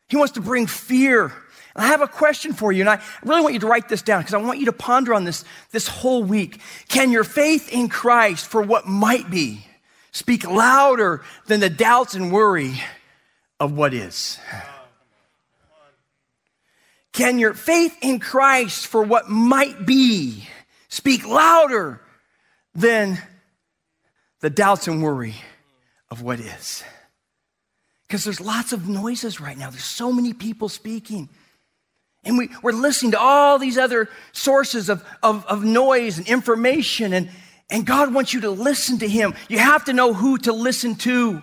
He 0.07 0.17
wants 0.17 0.33
to 0.33 0.41
bring 0.41 0.67
fear 0.67 1.31
I 1.75 1.87
have 1.87 2.01
a 2.01 2.07
question 2.07 2.53
for 2.53 2.71
you, 2.71 2.81
and 2.81 2.89
I 2.89 3.01
really 3.23 3.41
want 3.41 3.53
you 3.53 3.59
to 3.61 3.67
write 3.67 3.89
this 3.89 4.01
down 4.01 4.21
because 4.21 4.33
I 4.33 4.37
want 4.37 4.59
you 4.59 4.65
to 4.65 4.73
ponder 4.73 5.13
on 5.13 5.23
this 5.23 5.45
this 5.71 5.87
whole 5.87 6.23
week. 6.23 6.59
Can 6.87 7.11
your 7.11 7.23
faith 7.23 7.71
in 7.71 7.89
Christ 7.89 8.47
for 8.47 8.61
what 8.61 8.87
might 8.87 9.29
be 9.29 9.65
speak 10.11 10.47
louder 10.47 11.21
than 11.45 11.59
the 11.59 11.69
doubts 11.69 12.15
and 12.15 12.31
worry 12.31 12.81
of 13.59 13.71
what 13.71 13.93
is? 13.93 14.39
Can 17.11 17.39
your 17.39 17.53
faith 17.53 17.97
in 18.01 18.19
Christ 18.19 18.87
for 18.87 19.03
what 19.03 19.29
might 19.29 19.85
be 19.85 20.47
speak 20.87 21.27
louder 21.27 22.01
than 22.73 23.19
the 24.39 24.49
doubts 24.49 24.87
and 24.87 25.03
worry 25.03 25.35
of 26.09 26.21
what 26.21 26.39
is? 26.39 26.83
Because 28.07 28.23
there's 28.23 28.41
lots 28.41 28.73
of 28.73 28.87
noises 28.87 29.39
right 29.39 29.57
now. 29.57 29.69
There's 29.69 29.83
so 29.83 30.11
many 30.11 30.33
people 30.33 30.69
speaking. 30.69 31.29
And 32.23 32.37
we, 32.37 32.49
we're 32.61 32.73
listening 32.73 33.11
to 33.11 33.19
all 33.19 33.59
these 33.59 33.77
other 33.77 34.09
sources 34.33 34.89
of, 34.89 35.03
of, 35.23 35.45
of 35.45 35.63
noise 35.63 36.17
and 36.17 36.27
information, 36.27 37.13
and, 37.13 37.29
and 37.69 37.85
God 37.85 38.13
wants 38.13 38.33
you 38.33 38.41
to 38.41 38.49
listen 38.49 38.99
to 38.99 39.07
Him. 39.07 39.33
You 39.47 39.59
have 39.59 39.85
to 39.85 39.93
know 39.93 40.13
who 40.13 40.37
to 40.39 40.53
listen 40.53 40.95
to. 40.95 41.41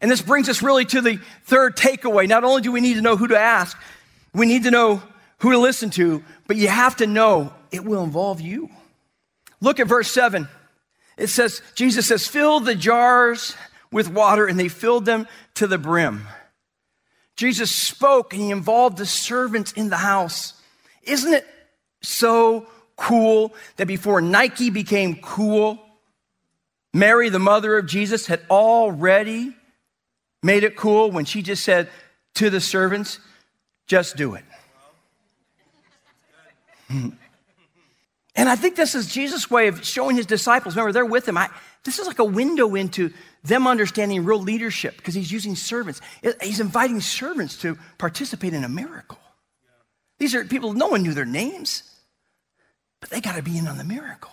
And 0.00 0.10
this 0.10 0.22
brings 0.22 0.48
us 0.48 0.62
really 0.62 0.84
to 0.86 1.00
the 1.00 1.18
third 1.44 1.76
takeaway. 1.76 2.28
Not 2.28 2.44
only 2.44 2.62
do 2.62 2.72
we 2.72 2.80
need 2.80 2.94
to 2.94 3.02
know 3.02 3.16
who 3.16 3.28
to 3.28 3.38
ask, 3.38 3.78
we 4.34 4.46
need 4.46 4.64
to 4.64 4.70
know 4.70 5.02
who 5.38 5.52
to 5.52 5.58
listen 5.58 5.90
to, 5.90 6.22
but 6.46 6.56
you 6.56 6.68
have 6.68 6.96
to 6.96 7.06
know 7.06 7.52
it 7.70 7.84
will 7.84 8.02
involve 8.04 8.40
you. 8.40 8.70
Look 9.60 9.80
at 9.80 9.86
verse 9.86 10.10
7. 10.10 10.48
It 11.16 11.28
says, 11.28 11.62
Jesus 11.74 12.06
says, 12.06 12.26
fill 12.26 12.60
the 12.60 12.74
jars 12.74 13.56
with 13.90 14.10
water, 14.10 14.46
and 14.46 14.58
they 14.58 14.68
filled 14.68 15.06
them 15.06 15.26
to 15.54 15.66
the 15.66 15.78
brim. 15.78 16.26
Jesus 17.36 17.70
spoke 17.70 18.32
and 18.32 18.42
he 18.42 18.50
involved 18.50 18.96
the 18.96 19.06
servants 19.06 19.72
in 19.72 19.90
the 19.90 19.96
house. 19.96 20.54
Isn't 21.02 21.34
it 21.34 21.46
so 22.02 22.66
cool 22.96 23.54
that 23.76 23.86
before 23.86 24.20
Nike 24.20 24.70
became 24.70 25.16
cool, 25.16 25.78
Mary, 26.94 27.28
the 27.28 27.38
mother 27.38 27.76
of 27.76 27.86
Jesus, 27.86 28.26
had 28.26 28.40
already 28.48 29.54
made 30.42 30.64
it 30.64 30.76
cool 30.76 31.10
when 31.10 31.26
she 31.26 31.42
just 31.42 31.62
said 31.62 31.90
to 32.34 32.48
the 32.48 32.60
servants, 32.60 33.18
just 33.86 34.16
do 34.16 34.34
it. 34.34 34.44
And 38.36 38.50
I 38.50 38.54
think 38.54 38.76
this 38.76 38.94
is 38.94 39.06
Jesus' 39.06 39.50
way 39.50 39.66
of 39.66 39.84
showing 39.84 40.14
his 40.14 40.26
disciples. 40.26 40.76
Remember, 40.76 40.92
they're 40.92 41.06
with 41.06 41.26
him. 41.26 41.38
I, 41.38 41.48
this 41.84 41.98
is 41.98 42.06
like 42.06 42.18
a 42.18 42.24
window 42.24 42.74
into 42.74 43.10
them 43.46 43.66
understanding 43.66 44.24
real 44.24 44.40
leadership 44.40 44.96
because 44.96 45.14
he's 45.14 45.32
using 45.32 45.56
servants. 45.56 46.00
He's 46.42 46.60
inviting 46.60 47.00
servants 47.00 47.56
to 47.58 47.78
participate 47.98 48.54
in 48.54 48.64
a 48.64 48.68
miracle. 48.68 49.18
These 50.18 50.34
are 50.34 50.44
people, 50.44 50.72
no 50.72 50.88
one 50.88 51.02
knew 51.02 51.14
their 51.14 51.24
names, 51.24 51.82
but 53.00 53.10
they 53.10 53.20
got 53.20 53.36
to 53.36 53.42
be 53.42 53.58
in 53.58 53.68
on 53.68 53.78
the 53.78 53.84
miracle. 53.84 54.32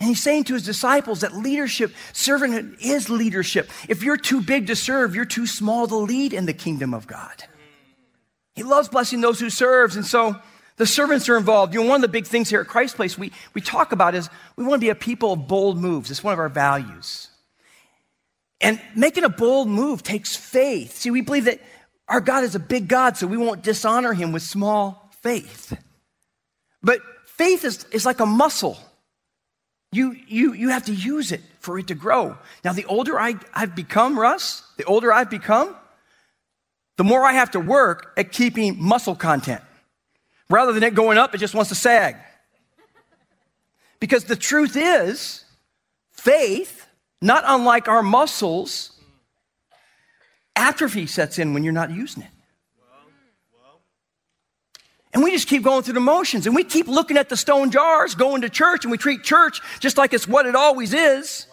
And 0.00 0.08
he's 0.08 0.22
saying 0.22 0.44
to 0.44 0.54
his 0.54 0.64
disciples 0.64 1.20
that 1.20 1.36
leadership, 1.36 1.92
servanthood 2.12 2.76
is 2.80 3.08
leadership. 3.08 3.70
If 3.88 4.02
you're 4.02 4.16
too 4.16 4.40
big 4.40 4.66
to 4.66 4.74
serve, 4.74 5.14
you're 5.14 5.24
too 5.24 5.46
small 5.46 5.86
to 5.86 5.96
lead 5.96 6.32
in 6.32 6.46
the 6.46 6.52
kingdom 6.52 6.92
of 6.92 7.06
God. 7.06 7.44
He 8.54 8.64
loves 8.64 8.88
blessing 8.88 9.20
those 9.20 9.38
who 9.38 9.48
serves. 9.48 9.94
And 9.94 10.04
so 10.04 10.36
the 10.76 10.86
servants 10.86 11.28
are 11.28 11.36
involved. 11.36 11.72
You 11.72 11.82
know, 11.82 11.88
one 11.88 11.96
of 11.96 12.02
the 12.02 12.08
big 12.08 12.26
things 12.26 12.50
here 12.50 12.60
at 12.60 12.66
Christ 12.66 12.96
Place 12.96 13.16
we, 13.16 13.30
we 13.54 13.60
talk 13.60 13.92
about 13.92 14.16
is 14.16 14.28
we 14.56 14.64
want 14.64 14.80
to 14.80 14.84
be 14.84 14.90
a 14.90 14.96
people 14.96 15.34
of 15.34 15.46
bold 15.46 15.78
moves. 15.78 16.10
It's 16.10 16.24
one 16.24 16.32
of 16.32 16.40
our 16.40 16.48
values. 16.48 17.28
And 18.62 18.80
making 18.94 19.24
a 19.24 19.28
bold 19.28 19.68
move 19.68 20.02
takes 20.02 20.36
faith. 20.36 20.96
See, 20.96 21.10
we 21.10 21.20
believe 21.20 21.46
that 21.46 21.60
our 22.08 22.20
God 22.20 22.44
is 22.44 22.54
a 22.54 22.60
big 22.60 22.88
God, 22.88 23.16
so 23.16 23.26
we 23.26 23.36
won't 23.36 23.62
dishonor 23.62 24.12
him 24.12 24.32
with 24.32 24.42
small 24.42 25.10
faith. 25.20 25.76
But 26.82 27.00
faith 27.26 27.64
is, 27.64 27.84
is 27.90 28.06
like 28.06 28.20
a 28.20 28.26
muscle. 28.26 28.78
You, 29.90 30.16
you, 30.26 30.52
you 30.54 30.68
have 30.70 30.84
to 30.86 30.94
use 30.94 31.32
it 31.32 31.40
for 31.58 31.78
it 31.78 31.88
to 31.88 31.94
grow. 31.94 32.38
Now, 32.64 32.72
the 32.72 32.84
older 32.86 33.18
I, 33.18 33.34
I've 33.52 33.74
become, 33.74 34.18
Russ, 34.18 34.62
the 34.76 34.84
older 34.84 35.12
I've 35.12 35.28
become, 35.28 35.76
the 36.96 37.04
more 37.04 37.24
I 37.24 37.32
have 37.32 37.50
to 37.52 37.60
work 37.60 38.12
at 38.16 38.32
keeping 38.32 38.80
muscle 38.80 39.16
content. 39.16 39.60
Rather 40.48 40.72
than 40.72 40.82
it 40.82 40.94
going 40.94 41.18
up, 41.18 41.34
it 41.34 41.38
just 41.38 41.54
wants 41.54 41.70
to 41.70 41.74
sag. 41.74 42.16
Because 44.00 44.24
the 44.24 44.36
truth 44.36 44.76
is, 44.76 45.44
faith, 46.12 46.86
not 47.22 47.44
unlike 47.46 47.88
our 47.88 48.02
muscles, 48.02 48.92
atrophy 50.56 51.06
sets 51.06 51.38
in 51.38 51.54
when 51.54 51.64
you're 51.64 51.72
not 51.72 51.90
using 51.90 52.24
it. 52.24 52.28
And 55.14 55.22
we 55.22 55.30
just 55.30 55.46
keep 55.46 55.62
going 55.62 55.82
through 55.82 55.94
the 55.94 56.00
motions 56.00 56.46
and 56.46 56.56
we 56.56 56.64
keep 56.64 56.88
looking 56.88 57.18
at 57.18 57.28
the 57.28 57.36
stone 57.36 57.70
jars, 57.70 58.14
going 58.14 58.42
to 58.42 58.48
church, 58.48 58.84
and 58.84 58.90
we 58.90 58.96
treat 58.96 59.22
church 59.22 59.60
just 59.78 59.98
like 59.98 60.14
it's 60.14 60.26
what 60.26 60.46
it 60.46 60.56
always 60.56 60.94
is. 60.94 61.46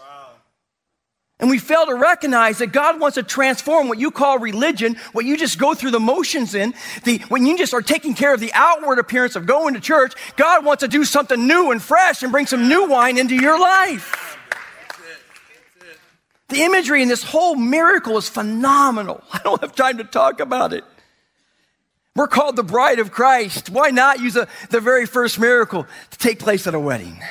And 1.41 1.49
we 1.49 1.57
fail 1.57 1.85
to 1.85 1.95
recognize 1.95 2.57
that 2.57 2.73
God 2.73 2.99
wants 2.99 3.15
to 3.15 3.23
transform 3.23 3.87
what 3.87 3.97
you 3.97 4.11
call 4.11 4.39
religion, 4.39 4.95
what 5.13 5.23
you 5.23 5.37
just 5.37 5.57
go 5.57 5.73
through 5.73 5.91
the 5.91 5.99
motions 5.99 6.53
in, 6.53 6.73
the, 7.05 7.19
when 7.29 7.45
you 7.45 7.57
just 7.57 7.73
are 7.73 7.81
taking 7.81 8.13
care 8.13 8.33
of 8.33 8.41
the 8.41 8.51
outward 8.53 8.99
appearance 8.99 9.37
of 9.37 9.45
going 9.45 9.73
to 9.73 9.79
church, 9.79 10.13
God 10.35 10.65
wants 10.65 10.81
to 10.81 10.89
do 10.89 11.05
something 11.05 11.47
new 11.47 11.71
and 11.71 11.81
fresh 11.81 12.23
and 12.23 12.31
bring 12.33 12.45
some 12.45 12.67
new 12.67 12.89
wine 12.89 13.17
into 13.17 13.35
your 13.35 13.57
life. 13.57 14.28
The 16.49 16.63
imagery 16.63 17.01
in 17.01 17.07
this 17.07 17.23
whole 17.23 17.55
miracle 17.55 18.17
is 18.17 18.27
phenomenal. 18.27 19.23
I 19.33 19.39
don't 19.39 19.61
have 19.61 19.75
time 19.75 19.97
to 19.99 20.03
talk 20.03 20.39
about 20.39 20.73
it. 20.73 20.83
We're 22.15 22.27
called 22.27 22.55
the 22.55 22.63
bride 22.63 22.99
of 22.99 23.11
Christ. 23.11 23.69
Why 23.69 23.91
not 23.91 24.19
use 24.19 24.35
a, 24.35 24.47
the 24.71 24.81
very 24.81 25.05
first 25.05 25.39
miracle 25.39 25.87
to 26.11 26.17
take 26.17 26.39
place 26.39 26.67
at 26.67 26.73
a 26.73 26.79
wedding? 26.79 27.21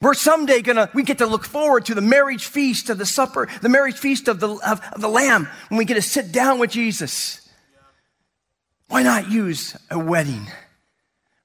We're 0.00 0.14
someday 0.14 0.62
gonna, 0.62 0.90
we 0.94 1.04
get 1.04 1.18
to 1.18 1.26
look 1.26 1.44
forward 1.44 1.84
to 1.84 1.94
the 1.94 2.00
marriage 2.00 2.46
feast 2.46 2.90
of 2.90 2.98
the 2.98 3.06
supper, 3.06 3.48
the 3.60 3.68
marriage 3.68 3.98
feast 3.98 4.26
of 4.26 4.40
the, 4.40 4.48
of, 4.48 4.80
of 4.92 5.00
the 5.00 5.08
Lamb, 5.08 5.48
when 5.68 5.78
we 5.78 5.84
get 5.84 5.94
to 5.94 6.02
sit 6.02 6.32
down 6.32 6.58
with 6.58 6.72
Jesus. 6.72 7.48
Why 8.88 9.04
not 9.04 9.30
use 9.30 9.76
a 9.90 9.98
wedding 9.98 10.48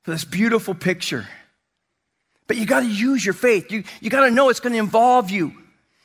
for 0.02 0.12
this 0.12 0.26
beautiful 0.26 0.74
picture? 0.74 1.28
But 2.48 2.58
you 2.58 2.66
gotta 2.66 2.88
use 2.88 3.24
your 3.24 3.36
faith. 3.36 3.72
You, 3.72 3.84
you 4.02 4.10
gotta 4.10 4.32
know 4.32 4.50
it's 4.50 4.60
gonna 4.60 4.78
involve 4.78 5.30
you. 5.30 5.54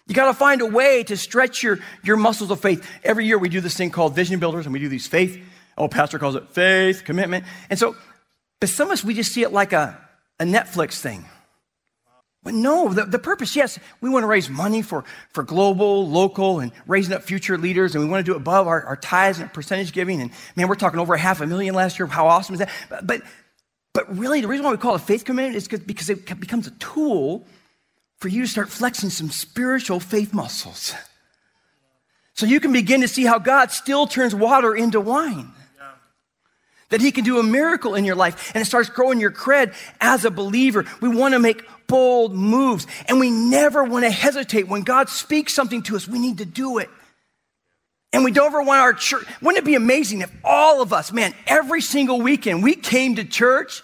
You 0.07 0.15
gotta 0.15 0.35
find 0.35 0.61
a 0.61 0.67
way 0.67 1.05
to 1.05 1.17
stretch 1.17 1.63
your, 1.63 1.79
your 2.03 2.17
muscles 2.17 2.51
of 2.51 2.61
faith. 2.61 2.89
Every 3.05 3.27
year 3.27 3.39
we 3.39 3.49
do 3.49 3.61
this 3.61 3.77
thing 3.77 3.91
called 3.91 4.15
Vision 4.15 4.41
Builders, 4.41 4.67
and 4.67 4.73
we 4.73 4.81
do 4.81 4.89
these 4.89 5.07
faith. 5.07 5.43
Oh, 5.79 5.89
pastor 5.89 6.19
calls 6.19 6.35
it 6.35 6.49
faith, 6.51 7.05
commitment. 7.05 7.45
And 7.71 7.79
so, 7.79 7.97
but 8.61 8.69
some 8.69 8.89
of 8.89 8.93
us, 8.93 9.05
we 9.05 9.15
just 9.15 9.33
see 9.33 9.43
it 9.43 9.53
like 9.53 9.73
a, 9.73 9.99
a 10.39 10.45
Netflix 10.45 11.01
thing. 11.01 11.25
But 12.45 12.55
no, 12.55 12.93
the, 12.93 13.05
the 13.05 13.21
purpose, 13.21 13.55
yes, 13.55 13.79
we 14.01 14.11
want 14.11 14.25
to 14.25 14.27
raise 14.27 14.51
money 14.51 14.83
for, 14.83 15.05
for 15.31 15.45
global, 15.45 16.09
local, 16.09 16.59
and 16.59 16.73
raising 16.89 17.15
up 17.15 17.23
future 17.23 17.57
leaders, 17.57 17.95
and 17.95 18.03
we 18.03 18.11
want 18.11 18.27
to 18.27 18.29
do 18.29 18.35
it 18.35 18.39
above 18.39 18.67
our, 18.67 18.83
our 18.83 18.97
tithes 18.97 19.39
and 19.39 19.53
percentage 19.53 19.93
giving. 19.93 20.21
And 20.21 20.33
man, 20.57 20.67
we're 20.67 20.75
talking 20.75 20.99
over 20.99 21.15
a 21.15 21.19
half 21.19 21.41
a 21.41 21.47
million 21.47 21.75
last 21.75 22.01
year. 22.01 22.07
How 22.07 22.27
awesome 22.27 22.55
is 22.55 22.59
that? 22.59 22.71
But, 22.91 23.07
but, 23.07 23.23
but 23.95 24.19
really, 24.19 24.41
the 24.41 24.49
reason 24.49 24.65
why 24.65 24.73
we 24.73 24.79
call 24.79 24.97
it 24.97 25.03
faith 25.03 25.25
commitment 25.25 25.55
is 25.55 25.69
because 25.69 26.11
it 26.11 26.27
becomes 26.41 26.67
a 26.67 26.73
tool 26.73 27.47
for 28.23 28.29
you 28.29 28.43
to 28.43 28.49
start 28.49 28.69
flexing 28.69 29.11
some 29.11 29.31
spiritual 29.31 29.99
faith 29.99 30.33
muscles. 30.33 30.95
So 32.35 32.47
you 32.47 32.61
can 32.61 32.73
begin 32.73 33.01
to 33.01 33.09
see 33.09 33.25
how 33.25 33.41
God 33.41 33.73
still 33.73 34.07
turns 34.07 34.33
water 34.33 34.77
into 34.77 35.01
wine 35.01 35.51
that 36.91 37.01
He 37.01 37.11
can 37.11 37.25
do 37.25 37.41
a 37.41 37.43
miracle 37.43 37.97
in 37.97 38.05
your 38.05 38.15
life 38.15 38.53
and 38.55 38.63
it 38.63 38.67
starts 38.67 38.89
growing 38.89 39.19
your 39.19 39.33
cred 39.33 39.75
as 40.01 40.25
a 40.25 40.31
believer. 40.31 40.85
We 41.01 41.09
want 41.09 41.35
to 41.35 41.41
make 41.41 41.65
bold 41.89 42.33
moves 42.33 42.87
and 43.09 43.19
we 43.19 43.33
never 43.33 43.83
want 43.83 44.05
to 44.05 44.11
hesitate. 44.11 44.69
When 44.69 44.83
God 44.83 45.09
speaks 45.09 45.53
something 45.53 45.83
to 45.85 45.97
us, 45.97 46.07
we 46.07 46.21
need 46.21 46.39
to 46.39 46.45
do 46.45 46.79
it. 46.79 46.91
And 48.13 48.23
we 48.25 48.31
don't 48.31 48.47
ever 48.47 48.63
want 48.63 48.83
our 48.83 48.93
church. 48.93 49.27
Wouldn't 49.41 49.65
it 49.65 49.67
be 49.67 49.75
amazing 49.75 50.21
if 50.21 50.31
all 50.45 50.81
of 50.81 50.93
us, 50.93 51.13
man, 51.13 51.35
every 51.49 51.81
single 51.81 52.21
weekend 52.21 52.63
we 52.63 52.77
came 52.77 53.17
to 53.17 53.25
church 53.25 53.83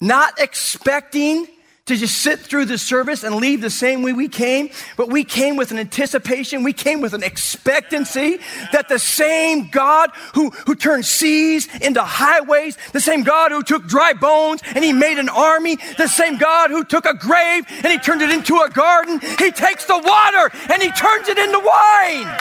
not 0.00 0.40
expecting 0.40 1.46
to 1.86 1.96
just 1.96 2.18
sit 2.18 2.38
through 2.38 2.64
the 2.64 2.78
service 2.78 3.24
and 3.24 3.34
leave 3.34 3.60
the 3.60 3.68
same 3.68 4.02
way 4.02 4.12
we 4.12 4.28
came, 4.28 4.70
but 4.96 5.10
we 5.10 5.24
came 5.24 5.56
with 5.56 5.72
an 5.72 5.78
anticipation, 5.78 6.62
we 6.62 6.72
came 6.72 7.00
with 7.00 7.12
an 7.12 7.24
expectancy 7.24 8.38
that 8.70 8.88
the 8.88 9.00
same 9.00 9.68
God 9.68 10.10
who, 10.34 10.50
who 10.50 10.76
turned 10.76 11.04
seas 11.04 11.68
into 11.80 12.00
highways, 12.00 12.78
the 12.92 13.00
same 13.00 13.24
God 13.24 13.50
who 13.50 13.64
took 13.64 13.88
dry 13.88 14.12
bones 14.12 14.60
and 14.76 14.84
he 14.84 14.92
made 14.92 15.18
an 15.18 15.28
army, 15.28 15.76
the 15.98 16.06
same 16.06 16.38
God 16.38 16.70
who 16.70 16.84
took 16.84 17.04
a 17.04 17.14
grave 17.14 17.64
and 17.68 17.88
he 17.88 17.98
turned 17.98 18.22
it 18.22 18.30
into 18.30 18.58
a 18.58 18.70
garden, 18.70 19.18
he 19.38 19.50
takes 19.50 19.84
the 19.86 19.98
water 19.98 20.56
and 20.72 20.80
he 20.80 20.90
turns 20.92 21.28
it 21.28 21.36
into 21.36 21.58
wine. 21.58 22.38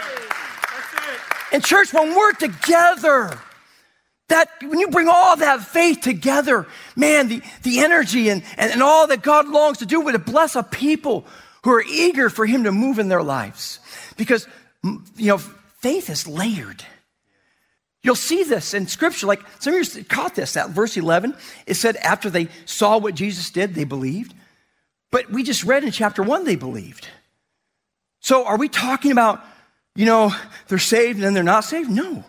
In 1.52 1.62
church, 1.62 1.92
when 1.94 2.16
we're 2.16 2.34
together, 2.34 3.40
that 4.32 4.50
when 4.62 4.80
you 4.80 4.90
bring 4.90 5.08
all 5.08 5.36
that 5.38 5.62
faith 5.62 6.02
together, 6.02 6.68
man, 6.96 7.28
the, 7.28 7.42
the 7.64 7.80
energy 7.80 8.30
and, 8.30 8.44
and, 8.58 8.72
and 8.72 8.84
all 8.84 9.08
that 9.08 9.22
God 9.22 9.48
longs 9.48 9.80
to 9.80 9.86
do 9.86 10.02
would 10.02 10.26
bless 10.26 10.56
a 10.56 10.64
people 10.64 11.26
who 11.64 11.72
are 11.72 11.84
eager 11.84 12.30
for 12.30 12.46
Him 12.46 12.64
to 12.64 12.72
move 12.72 13.00
in 13.00 13.08
their 13.08 13.24
lives. 13.24 13.80
Because, 14.18 14.48
you 14.84 15.28
know, 15.28 15.38
faith 15.38 16.10
is 16.10 16.28
layered. 16.28 16.84
You'll 18.04 18.16
see 18.16 18.44
this 18.44 18.74
in 18.74 18.88
scripture. 18.88 19.28
Like 19.28 19.42
some 19.60 19.76
of 19.76 19.96
you 19.96 20.04
caught 20.04 20.36
this, 20.36 20.54
that 20.54 20.72
verse 20.72 20.98
11. 20.98 21.36
It 21.68 21.76
said 21.76 21.98
after 21.98 22.30
they 22.30 22.48
saw 22.66 22.98
what 22.98 23.16
Jesus 23.16 23.52
did, 23.52 23.76
they 23.76 23.84
believed. 23.84 24.34
But 25.12 25.30
we 25.30 25.44
just 25.44 25.64
read 25.64 25.84
in 25.84 25.92
chapter 25.92 26.24
one, 26.24 26.46
they 26.46 26.56
believed. 26.56 27.08
So 28.22 28.46
are 28.46 28.58
we 28.58 28.70
talking 28.70 29.12
about, 29.12 29.44
you 29.96 30.06
know, 30.06 30.34
they're 30.68 30.80
saved 30.80 31.18
and 31.18 31.24
then 31.24 31.34
they're 31.34 31.44
not 31.44 31.66
saved? 31.66 31.90
No. 31.90 32.24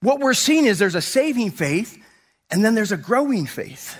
What 0.00 0.20
we're 0.20 0.34
seeing 0.34 0.66
is 0.66 0.78
there's 0.78 0.94
a 0.94 1.02
saving 1.02 1.50
faith 1.50 2.02
and 2.50 2.64
then 2.64 2.74
there's 2.74 2.92
a 2.92 2.96
growing 2.96 3.46
faith. 3.46 3.96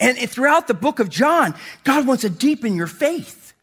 And 0.00 0.18
throughout 0.18 0.66
the 0.66 0.74
book 0.74 0.98
of 0.98 1.08
John, 1.08 1.54
God 1.84 2.06
wants 2.06 2.22
to 2.22 2.30
deepen 2.30 2.74
your 2.74 2.88
faith. 2.88 3.54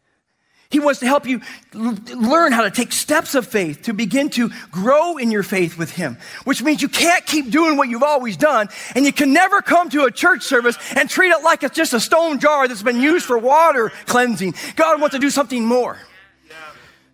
He 0.70 0.78
wants 0.78 1.00
to 1.00 1.06
help 1.06 1.26
you 1.26 1.40
learn 1.74 2.52
how 2.52 2.62
to 2.62 2.70
take 2.70 2.92
steps 2.92 3.34
of 3.34 3.44
faith 3.44 3.82
to 3.82 3.92
begin 3.92 4.30
to 4.30 4.50
grow 4.70 5.16
in 5.16 5.32
your 5.32 5.42
faith 5.42 5.76
with 5.76 5.90
Him, 5.90 6.16
which 6.44 6.62
means 6.62 6.80
you 6.80 6.88
can't 6.88 7.26
keep 7.26 7.50
doing 7.50 7.76
what 7.76 7.88
you've 7.88 8.04
always 8.04 8.36
done, 8.36 8.68
and 8.94 9.04
you 9.04 9.12
can 9.12 9.32
never 9.32 9.62
come 9.62 9.90
to 9.90 10.04
a 10.04 10.12
church 10.12 10.44
service 10.44 10.78
and 10.94 11.10
treat 11.10 11.30
it 11.30 11.42
like 11.42 11.64
it's 11.64 11.74
just 11.74 11.92
a 11.92 11.98
stone 11.98 12.38
jar 12.38 12.68
that's 12.68 12.84
been 12.84 13.00
used 13.00 13.26
for 13.26 13.36
water 13.36 13.90
cleansing. 14.06 14.54
God 14.76 15.00
wants 15.00 15.16
to 15.16 15.20
do 15.20 15.28
something 15.28 15.64
more. 15.64 15.98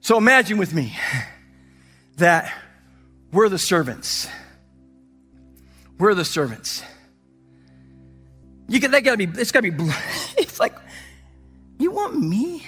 So 0.02 0.18
imagine 0.18 0.58
with 0.58 0.74
me 0.74 0.94
that 2.18 2.52
we're 3.36 3.50
the 3.50 3.58
servants. 3.58 4.26
We're 5.98 6.14
the 6.14 6.24
servants. 6.24 6.82
You 8.66 8.80
get 8.80 8.92
that 8.92 9.04
gotta 9.04 9.18
be, 9.18 9.28
it's 9.38 9.52
gotta 9.52 9.70
be, 9.70 9.76
it's 10.38 10.58
like, 10.58 10.74
you 11.78 11.90
want 11.90 12.18
me? 12.18 12.66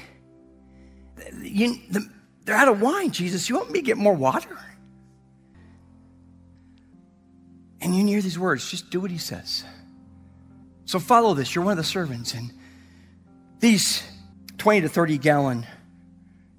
You, 1.40 1.74
the, 1.88 2.06
they're 2.44 2.54
out 2.54 2.68
of 2.68 2.82
wine, 2.82 3.12
Jesus. 3.12 3.48
You 3.48 3.56
want 3.56 3.70
me 3.70 3.78
to 3.78 3.84
get 3.84 3.96
more 3.96 4.12
water? 4.12 4.58
And 7.80 7.96
you 7.96 8.06
hear 8.06 8.20
these 8.20 8.38
words, 8.38 8.70
just 8.70 8.90
do 8.90 9.00
what 9.00 9.10
he 9.10 9.16
says. 9.16 9.64
So 10.84 10.98
follow 10.98 11.32
this. 11.32 11.54
You're 11.54 11.64
one 11.64 11.72
of 11.72 11.78
the 11.78 11.84
servants. 11.84 12.34
And 12.34 12.52
these 13.60 14.02
20 14.58 14.82
to 14.82 14.88
30 14.90 15.16
gallon 15.16 15.66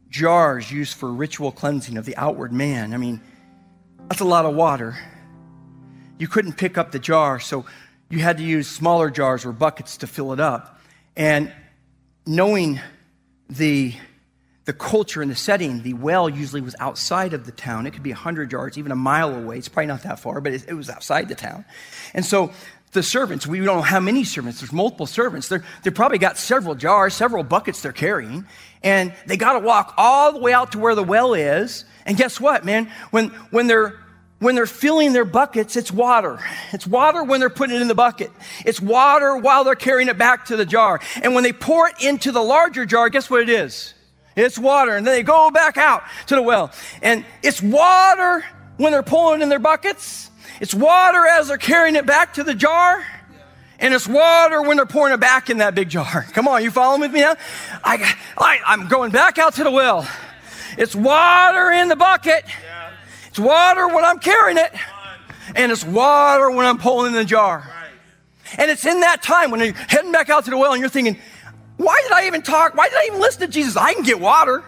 jars 0.10 0.72
used 0.72 0.98
for 0.98 1.14
ritual 1.14 1.52
cleansing 1.52 1.96
of 1.96 2.06
the 2.06 2.18
outward 2.18 2.52
man, 2.52 2.96
I 2.96 2.98
mean, 2.98 3.22
that's 4.10 4.22
a 4.22 4.26
lot 4.26 4.46
of 4.46 4.56
water. 4.56 4.98
You 6.18 6.28
couldn't 6.28 6.54
pick 6.54 6.78
up 6.78 6.92
the 6.92 7.00
jar, 7.00 7.40
so 7.40 7.66
you 8.10 8.20
had 8.20 8.38
to 8.38 8.44
use 8.44 8.68
smaller 8.68 9.10
jars 9.12 9.46
or 9.46 9.52
buckets 9.52 9.98
to 9.98 10.08
fill 10.08 10.34
it 10.34 10.40
up. 10.40 10.82
And 11.16 11.54
knowing 12.26 12.80
the 13.50 13.94
the 14.66 14.74
culture 14.74 15.24
and 15.24 15.32
the 15.32 15.36
setting, 15.36 15.82
the 15.82 15.94
well 15.94 16.30
usually 16.30 16.62
was 16.62 16.76
outside 16.80 17.34
of 17.34 17.46
the 17.46 17.52
town. 17.52 17.88
It 17.88 17.92
could 17.92 18.04
be 18.04 18.12
100 18.12 18.52
yards, 18.52 18.78
even 18.78 18.92
a 18.92 18.96
mile 18.96 19.34
away. 19.34 19.58
It's 19.58 19.68
probably 19.68 19.88
not 19.88 20.04
that 20.04 20.20
far, 20.20 20.42
but 20.42 20.54
it, 20.54 20.66
it 20.68 20.74
was 20.74 20.92
outside 20.92 21.28
the 21.28 21.34
town. 21.34 21.66
And 22.14 22.24
so 22.24 22.52
the 22.92 23.04
servants, 23.04 23.46
we 23.46 23.58
don't 23.58 23.68
know 23.68 23.82
how 23.82 24.00
many 24.00 24.24
servants, 24.24 24.62
there's 24.62 24.74
multiple 24.74 25.06
servants. 25.06 25.48
They're, 25.48 25.64
they 25.84 25.92
probably 25.92 26.18
got 26.18 26.38
several 26.38 26.76
jars, 26.76 27.14
several 27.14 27.44
buckets 27.44 27.82
they're 27.82 27.92
carrying. 27.92 28.46
And 28.82 29.14
they 29.28 29.38
got 29.38 29.54
to 29.54 29.60
walk 29.60 29.94
all 29.98 30.34
the 30.34 30.40
way 30.40 30.54
out 30.54 30.72
to 30.72 30.80
where 30.80 30.96
the 30.96 31.04
well 31.04 31.34
is. 31.34 31.86
And 32.06 32.18
guess 32.18 32.40
what, 32.40 32.66
man? 32.66 32.92
When, 33.12 33.30
when 33.52 33.68
they're 33.68 34.00
when 34.40 34.56
they're 34.56 34.66
filling 34.66 35.12
their 35.12 35.26
buckets, 35.26 35.76
it's 35.76 35.92
water. 35.92 36.40
It's 36.72 36.88
water 36.88 37.24
when 37.24 37.42
they're 37.42 37.50
putting 37.50 37.76
it 37.76 37.82
in 37.82 37.90
the 37.90 37.96
bucket. 37.96 38.32
It's 38.66 38.80
water 38.80 39.36
while 39.36 39.66
they're 39.66 39.76
carrying 39.76 40.08
it 40.08 40.18
back 40.18 40.46
to 40.46 40.56
the 40.56 40.66
jar. 40.66 41.02
And 41.22 41.36
when 41.36 41.44
they 41.44 41.52
pour 41.52 41.90
it 41.90 41.96
into 42.02 42.32
the 42.32 42.42
larger 42.42 42.86
jar, 42.86 43.10
guess 43.10 43.30
what 43.30 43.42
it 43.42 43.50
is? 43.50 43.94
It's 44.38 44.58
water. 44.58 44.96
And 44.96 45.06
then 45.06 45.14
they 45.14 45.24
go 45.24 45.52
back 45.52 45.78
out 45.78 46.04
to 46.28 46.36
the 46.36 46.42
well. 46.42 46.72
And 47.02 47.26
it's 47.44 47.62
water 47.62 48.46
when 48.78 48.94
they're 48.94 49.04
pulling 49.04 49.42
in 49.42 49.50
their 49.50 49.60
buckets. 49.60 50.29
It's 50.60 50.74
water 50.74 51.26
as 51.26 51.48
they're 51.48 51.58
carrying 51.58 51.96
it 51.96 52.06
back 52.06 52.34
to 52.34 52.44
the 52.44 52.54
jar. 52.54 53.06
And 53.80 53.94
it's 53.94 54.08
water 54.08 54.62
when 54.62 54.76
they're 54.76 54.86
pouring 54.86 55.14
it 55.14 55.22
back 55.22 55.50
in 55.50 55.60
that 55.60 55.74
big 55.74 55.90
jar. 55.90 56.24
Come 56.34 56.48
on, 56.48 56.64
you 56.64 56.72
following 56.72 57.02
with 57.02 57.14
me 57.14 57.22
now? 57.22 57.36
I, 57.84 58.16
I, 58.38 58.60
I'm 58.66 58.88
going 58.88 59.12
back 59.12 59.38
out 59.38 59.56
to 59.56 59.64
the 59.64 59.72
well. 59.72 60.08
It's 60.78 60.96
water 60.96 61.72
in 61.72 61.88
the 61.88 61.96
bucket. 61.96 62.44
It's 63.28 63.40
water 63.40 63.88
when 63.88 64.04
I'm 64.04 64.20
carrying 64.20 64.58
it. 64.58 64.72
And 65.56 65.72
it's 65.72 65.84
water 65.84 66.52
when 66.52 66.66
I'm 66.66 66.78
pulling 66.78 67.14
in 67.14 67.14
the 67.14 67.26
jar. 67.26 67.70
And 68.58 68.70
it's 68.70 68.86
in 68.86 69.00
that 69.02 69.22
time 69.22 69.52
when 69.52 69.60
you're 69.62 69.74
heading 69.74 70.12
back 70.12 70.30
out 70.30 70.46
to 70.46 70.52
the 70.52 70.58
well 70.58 70.74
and 70.74 70.80
you're 70.80 70.90
thinking, 70.90 71.18
why 71.78 72.00
did 72.04 72.12
I 72.12 72.28
even 72.28 72.42
talk? 72.42 72.76
Why 72.76 72.90
did 72.90 72.98
I 72.98 73.06
even 73.08 73.22
listen 73.22 73.42
to 73.42 73.48
Jesus? 73.48 73.78
I 73.78 73.94
can 73.94 74.04
get 74.04 74.20
water. 74.20 74.64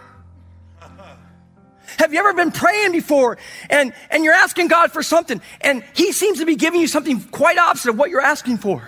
Have 1.98 2.12
you 2.12 2.18
ever 2.18 2.32
been 2.32 2.52
praying 2.52 2.92
before 2.92 3.38
and, 3.70 3.92
and 4.10 4.24
you're 4.24 4.34
asking 4.34 4.68
God 4.68 4.92
for 4.92 5.02
something 5.02 5.40
and 5.60 5.84
He 5.94 6.12
seems 6.12 6.38
to 6.38 6.46
be 6.46 6.56
giving 6.56 6.80
you 6.80 6.86
something 6.86 7.20
quite 7.20 7.58
opposite 7.58 7.90
of 7.90 7.98
what 7.98 8.10
you're 8.10 8.20
asking 8.20 8.58
for? 8.58 8.86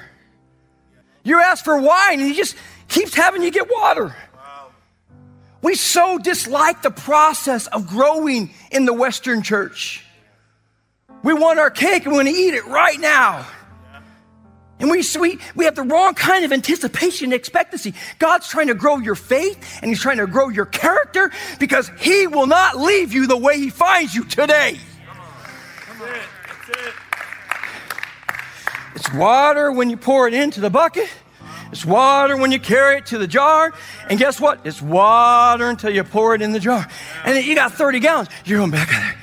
You 1.22 1.40
ask 1.40 1.64
for 1.64 1.80
wine 1.80 2.20
and 2.20 2.28
He 2.28 2.34
just 2.34 2.56
keeps 2.88 3.14
having 3.14 3.42
you 3.42 3.50
get 3.50 3.70
water. 3.70 4.14
We 5.62 5.76
so 5.76 6.18
dislike 6.18 6.82
the 6.82 6.90
process 6.90 7.66
of 7.68 7.86
growing 7.86 8.50
in 8.70 8.84
the 8.84 8.92
Western 8.92 9.42
church. 9.42 10.04
We 11.22 11.32
want 11.32 11.58
our 11.58 11.70
cake 11.70 12.04
and 12.04 12.12
we 12.12 12.18
want 12.18 12.28
to 12.28 12.34
eat 12.34 12.52
it 12.52 12.66
right 12.66 13.00
now. 13.00 13.46
And 14.80 14.90
we, 14.90 15.04
we, 15.20 15.38
we 15.54 15.64
have 15.66 15.76
the 15.76 15.82
wrong 15.82 16.14
kind 16.14 16.44
of 16.44 16.52
anticipation 16.52 17.26
and 17.26 17.34
expectancy. 17.34 17.94
God's 18.18 18.48
trying 18.48 18.66
to 18.66 18.74
grow 18.74 18.98
your 18.98 19.14
faith 19.14 19.78
and 19.80 19.88
He's 19.88 20.00
trying 20.00 20.18
to 20.18 20.26
grow 20.26 20.48
your 20.48 20.66
character 20.66 21.30
because 21.60 21.90
He 22.00 22.26
will 22.26 22.46
not 22.46 22.76
leave 22.76 23.12
you 23.12 23.26
the 23.26 23.36
way 23.36 23.58
He 23.58 23.70
finds 23.70 24.14
you 24.14 24.24
today. 24.24 24.78
Come 25.06 25.20
on, 25.20 26.08
come 26.08 26.08
on. 26.08 26.20
It's 28.96 29.12
water 29.12 29.70
when 29.70 29.90
you 29.90 29.96
pour 29.96 30.26
it 30.28 30.34
into 30.34 30.60
the 30.60 30.70
bucket. 30.70 31.08
It's 31.70 31.84
water 31.84 32.36
when 32.36 32.52
you 32.52 32.60
carry 32.60 32.98
it 32.98 33.06
to 33.06 33.18
the 33.18 33.26
jar. 33.26 33.72
And 34.08 34.18
guess 34.18 34.40
what? 34.40 34.60
It's 34.64 34.80
water 34.80 35.68
until 35.68 35.90
you 35.90 36.04
pour 36.04 36.34
it 36.34 36.42
in 36.42 36.52
the 36.52 36.60
jar. 36.60 36.86
And 37.24 37.44
you 37.44 37.54
got 37.54 37.72
30 37.72 38.00
gallons. 38.00 38.28
You're 38.44 38.58
going 38.58 38.70
back. 38.70 39.16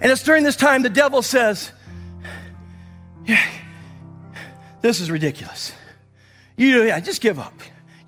And 0.00 0.12
it's 0.12 0.22
during 0.22 0.44
this 0.44 0.56
time 0.56 0.82
the 0.82 0.90
devil 0.90 1.22
says, 1.22 1.72
Yeah 3.24 3.42
this 4.80 5.00
is 5.00 5.10
ridiculous. 5.10 5.72
You 6.56 6.84
yeah, 6.84 7.00
just 7.00 7.20
give 7.20 7.38
up. 7.38 7.54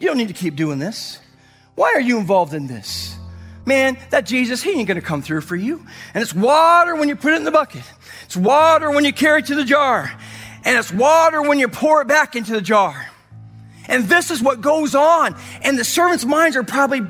You 0.01 0.09
don't 0.09 0.17
need 0.17 0.29
to 0.29 0.35
keep 0.35 0.57
doing 0.57 0.79
this. 0.79 1.19
Why 1.75 1.93
are 1.95 2.01
you 2.01 2.19
involved 2.19 2.55
in 2.55 2.67
this? 2.67 3.17
Man, 3.67 3.99
that 4.11 4.25
Jesus, 4.25 4.63
he 4.63 4.73
ain't 4.73 4.89
gonna 4.89 5.01
come 5.01 5.21
through 5.21 5.43
for 5.43 5.57
you. 5.57 5.85
And 6.15 6.23
it's 6.23 6.35
water 6.35 6.97
when 6.97 7.09
you 7.09 7.17
put 7.17 7.35
it 7.35 7.37
in 7.37 7.45
the 7.45 7.51
bucket. 7.51 7.83
It's 8.25 8.37
water 8.37 8.91
when 8.91 9.05
you 9.05 9.13
carry 9.13 9.41
it 9.41 9.47
to 9.47 9.55
the 9.55 9.65
jar. 9.65 10.11
And 10.65 10.79
it's 10.79 10.93
water 10.93 11.43
when 11.43 11.59
you 11.59 11.69
pour 11.69 12.03
it 12.03 12.09
back 12.09 12.35
into 12.35 12.53
the 12.53 12.61
jar. 12.61 13.09
And 13.87 14.05
this 14.05 14.31
is 14.31 14.43
what 14.43 14.61
goes 14.61 14.95
on. 14.95 15.35
And 15.63 15.79
the 15.79 15.85
servants' 15.85 16.25
minds 16.25 16.57
are 16.57 16.63
probably 16.63 17.01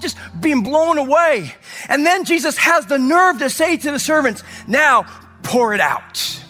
just 0.00 0.16
being 0.40 0.62
blown 0.62 0.98
away. 0.98 1.54
And 1.88 2.06
then 2.06 2.24
Jesus 2.24 2.56
has 2.58 2.86
the 2.86 2.98
nerve 2.98 3.40
to 3.40 3.50
say 3.50 3.76
to 3.76 3.90
the 3.90 3.98
servants, 3.98 4.42
now 4.66 5.04
pour 5.42 5.74
it 5.74 5.80
out. 5.80 6.44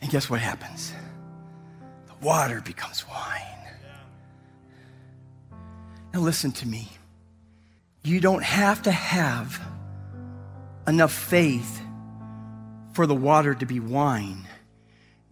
And 0.00 0.10
guess 0.10 0.30
what 0.30 0.40
happens? 0.40 0.92
The 2.06 2.24
water 2.24 2.60
becomes 2.60 3.06
wine. 3.08 3.42
Now, 6.12 6.20
listen 6.20 6.52
to 6.52 6.66
me. 6.66 6.88
You 8.02 8.20
don't 8.20 8.42
have 8.42 8.82
to 8.82 8.90
have 8.92 9.60
enough 10.86 11.12
faith 11.12 11.82
for 12.92 13.06
the 13.06 13.14
water 13.14 13.54
to 13.54 13.66
be 13.66 13.80
wine. 13.80 14.46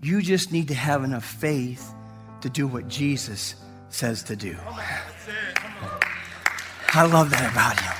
You 0.02 0.20
just 0.20 0.52
need 0.52 0.68
to 0.68 0.74
have 0.74 1.02
enough 1.02 1.24
faith 1.24 1.92
to 2.42 2.50
do 2.50 2.66
what 2.66 2.88
Jesus 2.88 3.55
says 3.88 4.22
to 4.24 4.37
do. 4.37 4.57
I 6.92 7.07
love 7.07 7.31
that 7.31 7.50
about 7.50 7.81
him. 7.81 7.94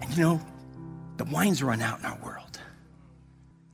And 0.00 0.16
you 0.16 0.22
know, 0.22 0.40
the 1.18 1.24
wine's 1.24 1.62
run 1.62 1.82
out 1.82 1.98
in 1.98 2.06
our 2.06 2.18
world. 2.18 2.45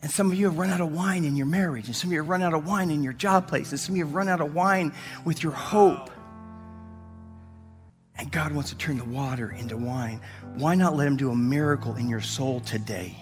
And 0.03 0.11
some 0.11 0.33
of 0.33 0.37
you 0.37 0.47
have 0.47 0.59
run 0.59 0.71
out 0.71 0.81
of 0.81 0.93
wine 0.93 1.25
in 1.25 1.37
your 1.37 1.47
marriage, 1.47 1.87
and 1.87 1.95
some 1.95 2.11
of 2.11 2.13
you 2.13 2.19
have 2.19 2.29
run 2.29 2.43
out 2.43 2.55
of 2.55 2.67
wine 2.67 2.91
in 2.91 3.05
your 3.05 3.13
job 3.13 3.47
place, 3.47 3.71
and 3.71 3.79
some 3.79 3.95
of 3.95 3.99
you 3.99 4.05
have 4.05 4.15
run 4.15 4.29
out 4.29 4.41
of 4.41 4.53
wine 4.53 4.93
with 5.25 5.43
your 5.45 5.53
hope. 5.53 6.11
And 8.19 8.31
God 8.31 8.53
wants 8.53 8.71
to 8.71 8.77
turn 8.77 8.99
the 8.99 9.05
water 9.05 9.53
into 9.53 9.77
wine. 9.77 10.21
Why 10.57 10.75
not 10.75 10.97
let 10.97 11.07
Him 11.07 11.17
do 11.17 11.31
a 11.31 11.37
miracle 11.37 11.95
in 11.95 12.09
your 12.09 12.21
soul 12.21 12.61
today? 12.61 13.17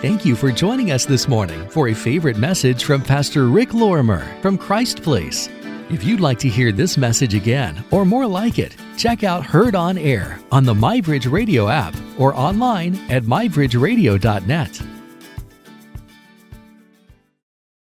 Thank 0.00 0.24
you 0.24 0.36
for 0.36 0.50
joining 0.50 0.90
us 0.90 1.04
this 1.04 1.28
morning 1.28 1.68
for 1.68 1.88
a 1.88 1.94
favorite 1.94 2.36
message 2.36 2.84
from 2.84 3.02
Pastor 3.02 3.48
Rick 3.48 3.74
Lorimer 3.74 4.26
from 4.40 4.58
Christ 4.58 5.02
Place. 5.02 5.48
If 5.90 6.02
you'd 6.02 6.20
like 6.20 6.38
to 6.40 6.48
hear 6.48 6.72
this 6.72 6.96
message 6.96 7.34
again 7.34 7.84
or 7.90 8.06
more 8.06 8.26
like 8.26 8.58
it, 8.58 8.74
check 8.96 9.22
out 9.22 9.44
Heard 9.44 9.74
on 9.74 9.98
Air 9.98 10.38
on 10.50 10.64
the 10.64 10.74
MyBridge 10.74 11.30
Radio 11.30 11.68
app 11.68 11.94
or 12.18 12.34
online 12.34 12.96
at 13.10 13.24
mybridgeradio.net. 13.24 14.93